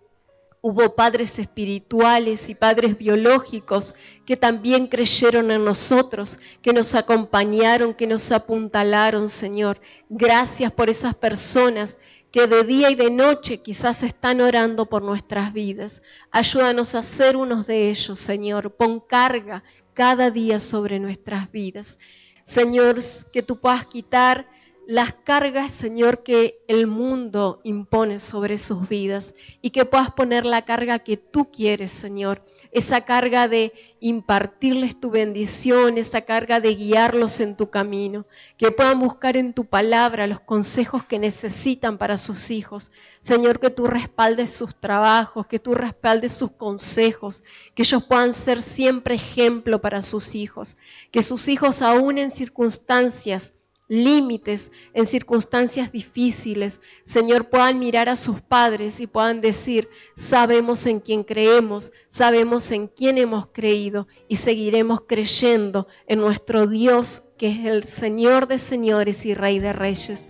hubo 0.66 0.94
padres 0.94 1.38
espirituales 1.38 2.48
y 2.48 2.54
padres 2.54 2.96
biológicos 2.96 3.94
que 4.24 4.34
también 4.34 4.86
creyeron 4.86 5.50
en 5.50 5.62
nosotros, 5.62 6.38
que 6.62 6.72
nos 6.72 6.94
acompañaron, 6.94 7.92
que 7.92 8.06
nos 8.06 8.32
apuntalaron, 8.32 9.28
Señor. 9.28 9.78
Gracias 10.08 10.72
por 10.72 10.88
esas 10.88 11.14
personas 11.14 11.98
que 12.34 12.48
de 12.48 12.64
día 12.64 12.90
y 12.90 12.96
de 12.96 13.12
noche 13.12 13.58
quizás 13.58 14.02
están 14.02 14.40
orando 14.40 14.86
por 14.86 15.04
nuestras 15.04 15.52
vidas. 15.52 16.02
Ayúdanos 16.32 16.96
a 16.96 17.04
ser 17.04 17.36
unos 17.36 17.68
de 17.68 17.90
ellos, 17.90 18.18
Señor. 18.18 18.72
Pon 18.72 18.98
carga 18.98 19.62
cada 19.92 20.32
día 20.32 20.58
sobre 20.58 20.98
nuestras 20.98 21.52
vidas. 21.52 22.00
Señor, 22.42 22.96
que 23.32 23.44
tú 23.44 23.60
puedas 23.60 23.86
quitar 23.86 24.48
las 24.86 25.14
cargas, 25.14 25.72
Señor, 25.72 26.22
que 26.22 26.62
el 26.68 26.86
mundo 26.86 27.60
impone 27.64 28.18
sobre 28.18 28.58
sus 28.58 28.88
vidas 28.88 29.34
y 29.62 29.70
que 29.70 29.84
puedas 29.84 30.10
poner 30.12 30.44
la 30.44 30.64
carga 30.64 30.98
que 30.98 31.16
tú 31.16 31.50
quieres, 31.50 31.92
Señor. 31.92 32.44
Esa 32.70 33.02
carga 33.02 33.48
de 33.48 33.72
impartirles 34.00 34.98
tu 34.98 35.10
bendición, 35.10 35.96
esa 35.96 36.22
carga 36.22 36.60
de 36.60 36.74
guiarlos 36.74 37.40
en 37.40 37.56
tu 37.56 37.70
camino, 37.70 38.26
que 38.56 38.70
puedan 38.70 39.00
buscar 39.00 39.36
en 39.36 39.54
tu 39.54 39.64
palabra 39.64 40.26
los 40.26 40.40
consejos 40.40 41.04
que 41.04 41.18
necesitan 41.18 41.96
para 41.96 42.18
sus 42.18 42.50
hijos. 42.50 42.92
Señor, 43.20 43.60
que 43.60 43.70
tú 43.70 43.86
respaldes 43.86 44.52
sus 44.52 44.74
trabajos, 44.78 45.46
que 45.46 45.58
tú 45.58 45.74
respaldes 45.74 46.34
sus 46.34 46.52
consejos, 46.52 47.44
que 47.74 47.82
ellos 47.82 48.04
puedan 48.04 48.34
ser 48.34 48.60
siempre 48.60 49.14
ejemplo 49.14 49.80
para 49.80 50.02
sus 50.02 50.34
hijos, 50.34 50.76
que 51.10 51.22
sus 51.22 51.48
hijos 51.48 51.80
aún 51.80 52.18
en 52.18 52.30
circunstancias 52.30 53.54
límites, 54.02 54.70
en 54.92 55.06
circunstancias 55.06 55.92
difíciles, 55.92 56.80
Señor, 57.04 57.48
puedan 57.48 57.78
mirar 57.78 58.08
a 58.08 58.16
sus 58.16 58.40
padres 58.40 59.00
y 59.00 59.06
puedan 59.06 59.40
decir, 59.40 59.88
sabemos 60.16 60.86
en 60.86 61.00
quién 61.00 61.22
creemos, 61.22 61.92
sabemos 62.08 62.70
en 62.72 62.88
quién 62.88 63.18
hemos 63.18 63.46
creído 63.46 64.08
y 64.28 64.36
seguiremos 64.36 65.02
creyendo 65.06 65.86
en 66.06 66.20
nuestro 66.20 66.66
Dios, 66.66 67.24
que 67.38 67.48
es 67.50 67.66
el 67.66 67.84
Señor 67.84 68.48
de 68.48 68.58
señores 68.58 69.24
y 69.26 69.34
Rey 69.34 69.58
de 69.58 69.72
reyes. 69.72 70.26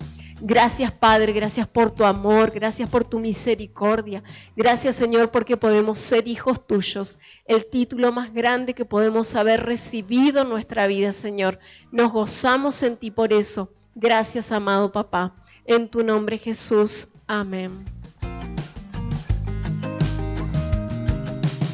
Gracias 0.47 0.93
Padre, 0.93 1.33
gracias 1.33 1.67
por 1.67 1.91
tu 1.91 2.05
amor, 2.05 2.51
gracias 2.51 2.91
por 2.91 3.03
tu 3.03 3.19
misericordia. 3.19 4.23
Gracias 4.55 4.97
Señor 4.97 5.31
porque 5.31 5.57
podemos 5.57 5.99
ser 5.99 6.29
hijos 6.29 6.67
tuyos. 6.67 7.19
El 7.47 7.65
título 7.65 8.13
más 8.13 8.31
grande 8.35 8.75
que 8.75 8.85
podemos 8.85 9.35
haber 9.37 9.65
recibido 9.65 10.43
en 10.43 10.51
nuestra 10.51 10.87
vida, 10.87 11.13
Señor. 11.13 11.59
Nos 11.91 12.13
gozamos 12.13 12.83
en 12.83 12.99
ti 12.99 13.11
por 13.11 13.33
eso. 13.33 13.73
Gracias 13.95 14.53
amado 14.53 14.93
papá. 14.93 15.35
En 15.65 15.89
tu 15.89 16.05
nombre 16.05 16.37
Jesús. 16.37 17.09
Amén. 17.27 17.87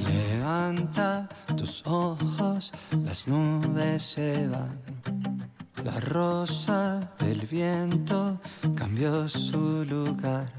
Levanta 0.06 1.28
tus 1.56 1.84
ojos, 1.88 2.72
las 3.04 3.26
nubes 3.26 4.00
se 4.04 4.46
van 4.46 5.49
la 5.84 5.98
rosa 6.00 7.00
del 7.18 7.46
viento 7.46 8.38
cambió 8.74 9.28
su 9.28 9.84
lugar. 9.84 10.50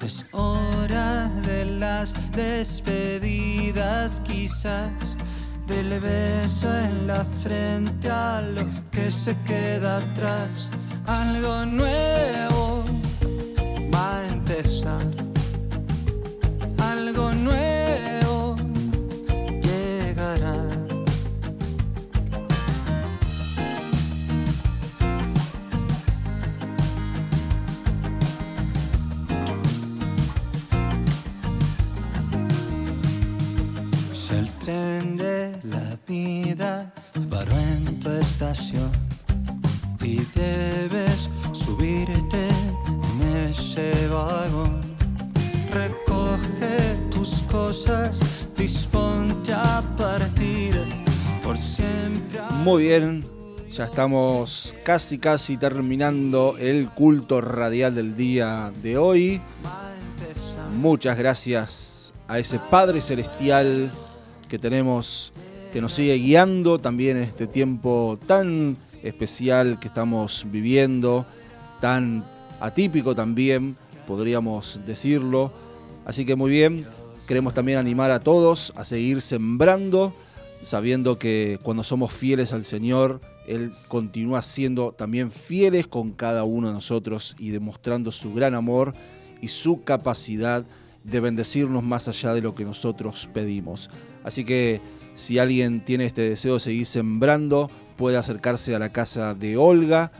Es 0.00 0.24
hora 0.32 1.28
de 1.46 1.64
las 1.64 2.12
despedidas 2.32 4.20
quizás, 4.24 5.16
del 5.66 6.00
beso 6.00 6.68
en 6.78 7.06
la 7.06 7.24
frente 7.42 8.10
a 8.10 8.40
lo 8.40 8.66
que 8.90 9.10
se 9.10 9.36
queda 9.42 9.98
atrás. 9.98 10.70
Algo 11.06 11.66
nuevo 11.66 12.84
va 13.94 14.18
a 14.18 14.28
empezar. 14.28 15.06
Algo 16.78 17.32
nuevo 17.32 18.21
tren 34.64 35.16
de 35.16 35.56
la 35.64 35.98
vida 36.06 36.92
paró 37.28 37.52
en 37.52 37.98
tu 37.98 38.10
estación 38.10 38.90
y 40.00 40.20
debes 40.36 41.28
subirte 41.52 42.48
en 42.48 43.48
ese 43.48 43.90
vagón, 44.08 44.80
recoge 45.72 46.96
tus 47.10 47.42
cosas, 47.50 48.20
disponte 48.56 49.52
a 49.52 49.82
partir 49.96 50.80
por 51.42 51.56
siempre. 51.56 52.40
Muy 52.62 52.84
bien, 52.84 53.24
ya 53.68 53.84
estamos 53.84 54.76
casi 54.84 55.18
casi 55.18 55.56
terminando 55.56 56.56
el 56.58 56.88
culto 56.90 57.40
radial 57.40 57.96
del 57.96 58.16
día 58.16 58.72
de 58.80 58.96
hoy. 58.96 59.40
Muchas 60.76 61.18
gracias 61.18 62.14
a 62.28 62.38
ese 62.38 62.58
Padre 62.58 63.00
Celestial 63.00 63.90
que 64.52 64.58
tenemos, 64.58 65.32
que 65.72 65.80
nos 65.80 65.94
sigue 65.94 66.12
guiando 66.16 66.78
también 66.78 67.16
en 67.16 67.22
este 67.22 67.46
tiempo 67.46 68.18
tan 68.26 68.76
especial 69.02 69.80
que 69.80 69.88
estamos 69.88 70.44
viviendo, 70.52 71.24
tan 71.80 72.22
atípico 72.60 73.14
también, 73.14 73.78
podríamos 74.06 74.82
decirlo. 74.86 75.54
Así 76.04 76.26
que 76.26 76.36
muy 76.36 76.50
bien, 76.50 76.84
queremos 77.26 77.54
también 77.54 77.78
animar 77.78 78.10
a 78.10 78.20
todos 78.20 78.74
a 78.76 78.84
seguir 78.84 79.22
sembrando, 79.22 80.12
sabiendo 80.60 81.18
que 81.18 81.58
cuando 81.62 81.82
somos 81.82 82.12
fieles 82.12 82.52
al 82.52 82.64
Señor, 82.64 83.22
Él 83.46 83.72
continúa 83.88 84.42
siendo 84.42 84.92
también 84.92 85.30
fieles 85.30 85.86
con 85.86 86.12
cada 86.12 86.44
uno 86.44 86.68
de 86.68 86.74
nosotros 86.74 87.36
y 87.38 87.52
demostrando 87.52 88.12
su 88.12 88.34
gran 88.34 88.54
amor 88.54 88.92
y 89.40 89.48
su 89.48 89.82
capacidad 89.82 90.62
de 91.04 91.20
bendecirnos 91.20 91.82
más 91.82 92.06
allá 92.06 92.34
de 92.34 92.42
lo 92.42 92.54
que 92.54 92.66
nosotros 92.66 93.30
pedimos. 93.32 93.88
Así 94.24 94.44
que 94.44 94.80
si 95.14 95.38
alguien 95.38 95.84
tiene 95.84 96.06
este 96.06 96.22
deseo 96.22 96.54
de 96.54 96.60
seguir 96.60 96.86
sembrando, 96.86 97.70
puede 97.96 98.16
acercarse 98.16 98.74
a 98.74 98.78
la 98.78 98.92
casa 98.92 99.34
de 99.34 99.56
Olga 99.56 100.12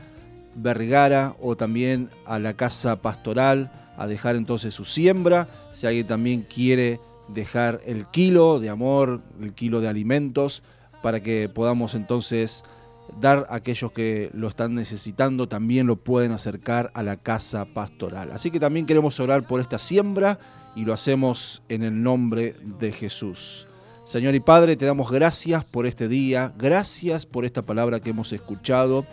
Vergara 0.55 1.35
o 1.41 1.55
también 1.55 2.09
a 2.25 2.39
la 2.39 2.53
casa 2.53 3.01
pastoral 3.01 3.71
a 3.97 4.07
dejar 4.07 4.35
entonces 4.35 4.73
su 4.73 4.85
siembra. 4.85 5.47
Si 5.71 5.87
alguien 5.87 6.07
también 6.07 6.41
quiere 6.43 6.99
dejar 7.27 7.81
el 7.85 8.05
kilo 8.07 8.59
de 8.59 8.69
amor, 8.69 9.21
el 9.41 9.53
kilo 9.53 9.81
de 9.81 9.87
alimentos, 9.87 10.63
para 11.01 11.21
que 11.21 11.49
podamos 11.49 11.95
entonces 11.95 12.63
dar 13.19 13.45
a 13.49 13.55
aquellos 13.55 13.91
que 13.91 14.29
lo 14.33 14.47
están 14.47 14.75
necesitando, 14.75 15.47
también 15.47 15.87
lo 15.87 15.97
pueden 15.97 16.31
acercar 16.31 16.91
a 16.93 17.03
la 17.03 17.17
casa 17.17 17.65
pastoral. 17.65 18.31
Así 18.31 18.51
que 18.51 18.59
también 18.59 18.85
queremos 18.85 19.19
orar 19.19 19.45
por 19.47 19.59
esta 19.59 19.79
siembra 19.79 20.39
y 20.75 20.85
lo 20.85 20.93
hacemos 20.93 21.61
en 21.69 21.83
el 21.83 22.01
nombre 22.01 22.55
de 22.79 22.91
Jesús. 22.91 23.67
Señor 24.03 24.35
y 24.35 24.41
Padre, 24.41 24.75
te 24.75 24.85
damos 24.85 25.09
gracias 25.09 25.63
por 25.63 25.85
este 25.85 26.09
día, 26.09 26.53
gracias 26.57 27.25
por 27.25 27.45
esta 27.45 27.61
palabra 27.61 28.01
que 28.01 28.09
hemos 28.09 28.33
escuchado, 28.33 29.05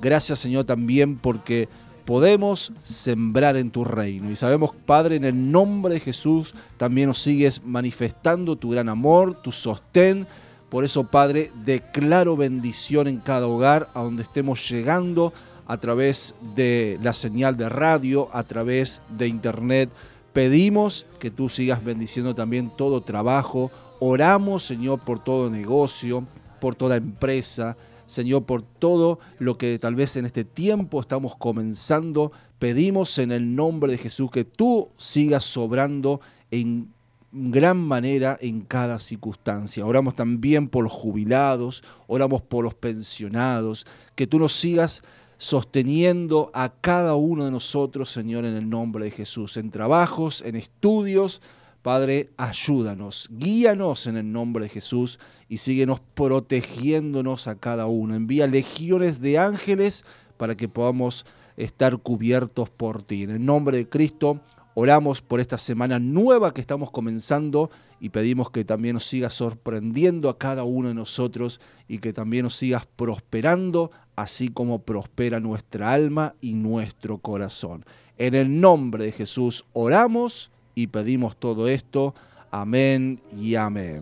gracias 0.00 0.38
Señor 0.38 0.64
también 0.64 1.18
porque 1.18 1.68
podemos 2.06 2.72
sembrar 2.82 3.58
en 3.58 3.70
tu 3.70 3.84
reino. 3.84 4.30
Y 4.30 4.36
sabemos, 4.36 4.70
Padre, 4.86 5.16
en 5.16 5.24
el 5.24 5.52
nombre 5.52 5.92
de 5.92 6.00
Jesús 6.00 6.54
también 6.78 7.08
nos 7.08 7.18
sigues 7.18 7.62
manifestando 7.62 8.56
tu 8.56 8.70
gran 8.70 8.88
amor, 8.88 9.34
tu 9.42 9.52
sostén. 9.52 10.26
Por 10.70 10.82
eso, 10.86 11.04
Padre, 11.04 11.52
declaro 11.66 12.34
bendición 12.34 13.06
en 13.06 13.18
cada 13.18 13.46
hogar 13.46 13.90
a 13.92 14.00
donde 14.00 14.22
estemos 14.22 14.66
llegando 14.70 15.34
a 15.66 15.76
través 15.76 16.34
de 16.56 16.98
la 17.02 17.12
señal 17.12 17.58
de 17.58 17.68
radio, 17.68 18.30
a 18.32 18.42
través 18.44 19.02
de 19.10 19.28
internet. 19.28 19.90
Pedimos 20.32 21.04
que 21.18 21.30
tú 21.30 21.50
sigas 21.50 21.84
bendiciendo 21.84 22.34
también 22.34 22.72
todo 22.74 23.02
trabajo. 23.02 23.70
Oramos, 24.00 24.62
Señor, 24.62 25.00
por 25.00 25.22
todo 25.22 25.50
negocio, 25.50 26.26
por 26.60 26.74
toda 26.74 26.96
empresa, 26.96 27.76
Señor, 28.06 28.44
por 28.44 28.62
todo 28.62 29.18
lo 29.38 29.58
que 29.58 29.78
tal 29.78 29.94
vez 29.94 30.16
en 30.16 30.24
este 30.24 30.44
tiempo 30.44 31.00
estamos 31.00 31.36
comenzando. 31.36 32.32
Pedimos 32.58 33.18
en 33.18 33.32
el 33.32 33.54
nombre 33.54 33.92
de 33.92 33.98
Jesús 33.98 34.30
que 34.30 34.44
tú 34.44 34.88
sigas 34.96 35.44
sobrando 35.44 36.20
en 36.50 36.92
gran 37.32 37.76
manera 37.76 38.38
en 38.40 38.62
cada 38.62 38.98
circunstancia. 38.98 39.84
Oramos 39.84 40.14
también 40.14 40.68
por 40.68 40.84
los 40.84 40.92
jubilados, 40.92 41.82
oramos 42.06 42.40
por 42.40 42.64
los 42.64 42.74
pensionados, 42.74 43.86
que 44.14 44.26
tú 44.26 44.38
nos 44.38 44.52
sigas 44.52 45.02
sosteniendo 45.36 46.50
a 46.54 46.72
cada 46.80 47.14
uno 47.14 47.44
de 47.44 47.50
nosotros, 47.50 48.10
Señor, 48.10 48.44
en 48.44 48.54
el 48.54 48.68
nombre 48.68 49.04
de 49.04 49.10
Jesús, 49.10 49.56
en 49.56 49.70
trabajos, 49.70 50.42
en 50.42 50.56
estudios. 50.56 51.42
Padre, 51.88 52.28
ayúdanos, 52.36 53.30
guíanos 53.32 54.06
en 54.06 54.18
el 54.18 54.30
nombre 54.30 54.64
de 54.64 54.68
Jesús 54.68 55.18
y 55.48 55.56
síguenos 55.56 56.00
protegiéndonos 56.00 57.46
a 57.46 57.54
cada 57.54 57.86
uno. 57.86 58.14
Envía 58.14 58.46
legiones 58.46 59.22
de 59.22 59.38
ángeles 59.38 60.04
para 60.36 60.54
que 60.54 60.68
podamos 60.68 61.24
estar 61.56 61.96
cubiertos 61.96 62.68
por 62.68 63.02
ti. 63.02 63.22
En 63.22 63.30
el 63.30 63.42
nombre 63.42 63.78
de 63.78 63.88
Cristo, 63.88 64.38
oramos 64.74 65.22
por 65.22 65.40
esta 65.40 65.56
semana 65.56 65.98
nueva 65.98 66.52
que 66.52 66.60
estamos 66.60 66.90
comenzando 66.90 67.70
y 68.00 68.10
pedimos 68.10 68.50
que 68.50 68.66
también 68.66 68.92
nos 68.92 69.06
sigas 69.06 69.32
sorprendiendo 69.32 70.28
a 70.28 70.36
cada 70.36 70.64
uno 70.64 70.88
de 70.88 70.94
nosotros 70.94 71.58
y 71.88 72.00
que 72.00 72.12
también 72.12 72.42
nos 72.42 72.54
sigas 72.54 72.86
prosperando, 72.96 73.92
así 74.14 74.50
como 74.50 74.80
prospera 74.80 75.40
nuestra 75.40 75.94
alma 75.94 76.34
y 76.42 76.52
nuestro 76.52 77.16
corazón. 77.16 77.86
En 78.18 78.34
el 78.34 78.60
nombre 78.60 79.04
de 79.04 79.12
Jesús 79.12 79.64
oramos 79.72 80.50
y 80.78 80.86
pedimos 80.86 81.36
todo 81.36 81.66
esto. 81.66 82.14
Amén 82.52 83.18
y 83.36 83.56
amén. 83.56 84.00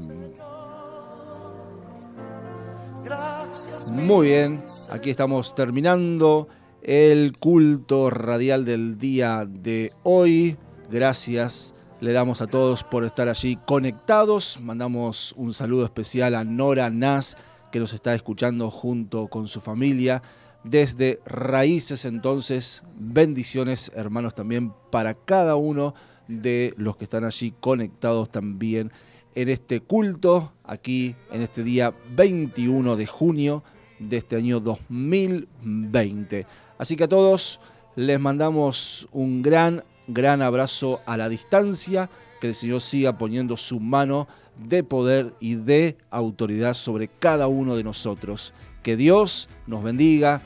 Muy 3.93 4.27
bien, 4.27 4.63
aquí 4.91 5.09
estamos 5.09 5.55
terminando 5.55 6.49
el 6.83 7.35
culto 7.39 8.11
radial 8.11 8.67
del 8.67 8.99
día 8.99 9.47
de 9.49 9.91
hoy. 10.03 10.59
Gracias, 10.91 11.75
le 12.01 12.13
damos 12.13 12.43
a 12.43 12.47
todos 12.47 12.85
por 12.85 13.05
estar 13.05 13.31
allí 13.31 13.57
conectados. 13.65 14.61
Mandamos 14.61 15.33
un 15.39 15.55
saludo 15.55 15.87
especial 15.87 16.35
a 16.35 16.45
Nora 16.45 16.91
Nas, 16.91 17.39
que 17.73 17.81
nos 17.81 17.95
está 17.95 18.15
escuchando 18.15 18.71
junto 18.71 19.29
con 19.29 19.47
su 19.47 19.63
familia. 19.63 20.23
Desde 20.63 21.21
Raíces 21.25 22.05
entonces, 22.05 22.83
bendiciones 22.99 23.93
hermanos 23.95 24.35
también 24.35 24.75
para 24.91 25.15
cada 25.15 25.57
uno 25.57 25.95
de 26.29 26.75
los 26.77 26.97
que 26.97 27.05
están 27.05 27.25
allí 27.25 27.53
conectados 27.61 28.31
también 28.31 28.91
en 29.35 29.49
este 29.49 29.81
culto, 29.81 30.53
aquí 30.65 31.15
en 31.31 31.43
este 31.43 31.63
día 31.63 31.95
21 32.17 32.97
de 32.97 33.07
junio 33.07 33.63
de 33.99 34.17
este 34.17 34.37
año 34.37 34.61
2020. 34.61 36.47
Así 36.79 36.97
que 36.97 37.05
a 37.05 37.09
todos 37.09 37.61
les 37.97 38.19
mandamos 38.19 39.09
un 39.13 39.43
gran, 39.43 39.85
gran 40.07 40.43
abrazo 40.43 41.01
a 41.07 41.17
la 41.17 41.29
distancia, 41.29 42.11
que 42.41 42.49
el 42.49 42.55
Señor 42.55 42.81
siga 42.81 43.17
poniendo 43.19 43.57
su 43.57 43.81
mano 43.81 44.27
de 44.57 44.83
poder 44.83 45.35
y 45.41 45.57
de 45.57 45.97
autoridad 46.11 46.75
sobre 46.75 47.09
cada 47.09 47.47
uno 47.47 47.77
de 47.77 47.85
nosotros. 47.85 48.55
Que 48.83 48.97
Dios 48.97 49.49
nos 49.67 49.83
bendiga, 49.83 50.43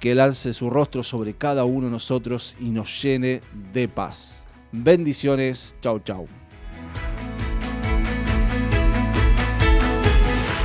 que 0.00 0.12
Él 0.12 0.20
alce 0.20 0.52
su 0.52 0.68
rostro 0.68 1.02
sobre 1.02 1.34
cada 1.34 1.64
uno 1.64 1.86
de 1.86 1.92
nosotros 1.92 2.56
y 2.60 2.70
nos 2.70 3.02
llene 3.02 3.40
de 3.72 3.88
paz. 3.88 4.46
Bendiciones, 4.76 5.76
chau 5.80 6.00
chau. 6.00 6.26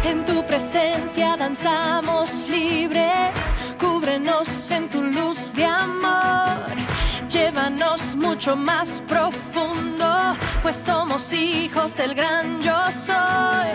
En 0.03 0.25
tu 0.25 0.43
presencia 0.47 1.37
danzamos 1.37 2.47
libres, 2.49 3.35
cúbrenos 3.79 4.71
en 4.71 4.89
tu 4.89 5.03
luz 5.03 5.53
de 5.53 5.63
amor, 5.63 6.75
llévanos 7.29 8.15
mucho 8.15 8.55
más 8.55 9.03
profundo, 9.07 10.35
pues 10.63 10.75
somos 10.75 11.31
hijos 11.31 11.95
del 11.95 12.15
gran 12.15 12.61
yo 12.63 12.91
soy. 12.91 13.69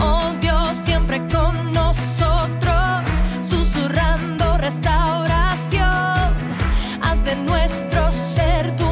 Oh 0.00 0.32
Dios, 0.40 0.78
siempre 0.86 1.18
con 1.28 1.74
nosotros, 1.74 3.04
susurrando 3.42 4.56
restauración, 4.56 6.32
haz 7.02 7.22
de 7.22 7.36
nuestro 7.36 8.10
ser 8.10 8.74
tu 8.78 8.87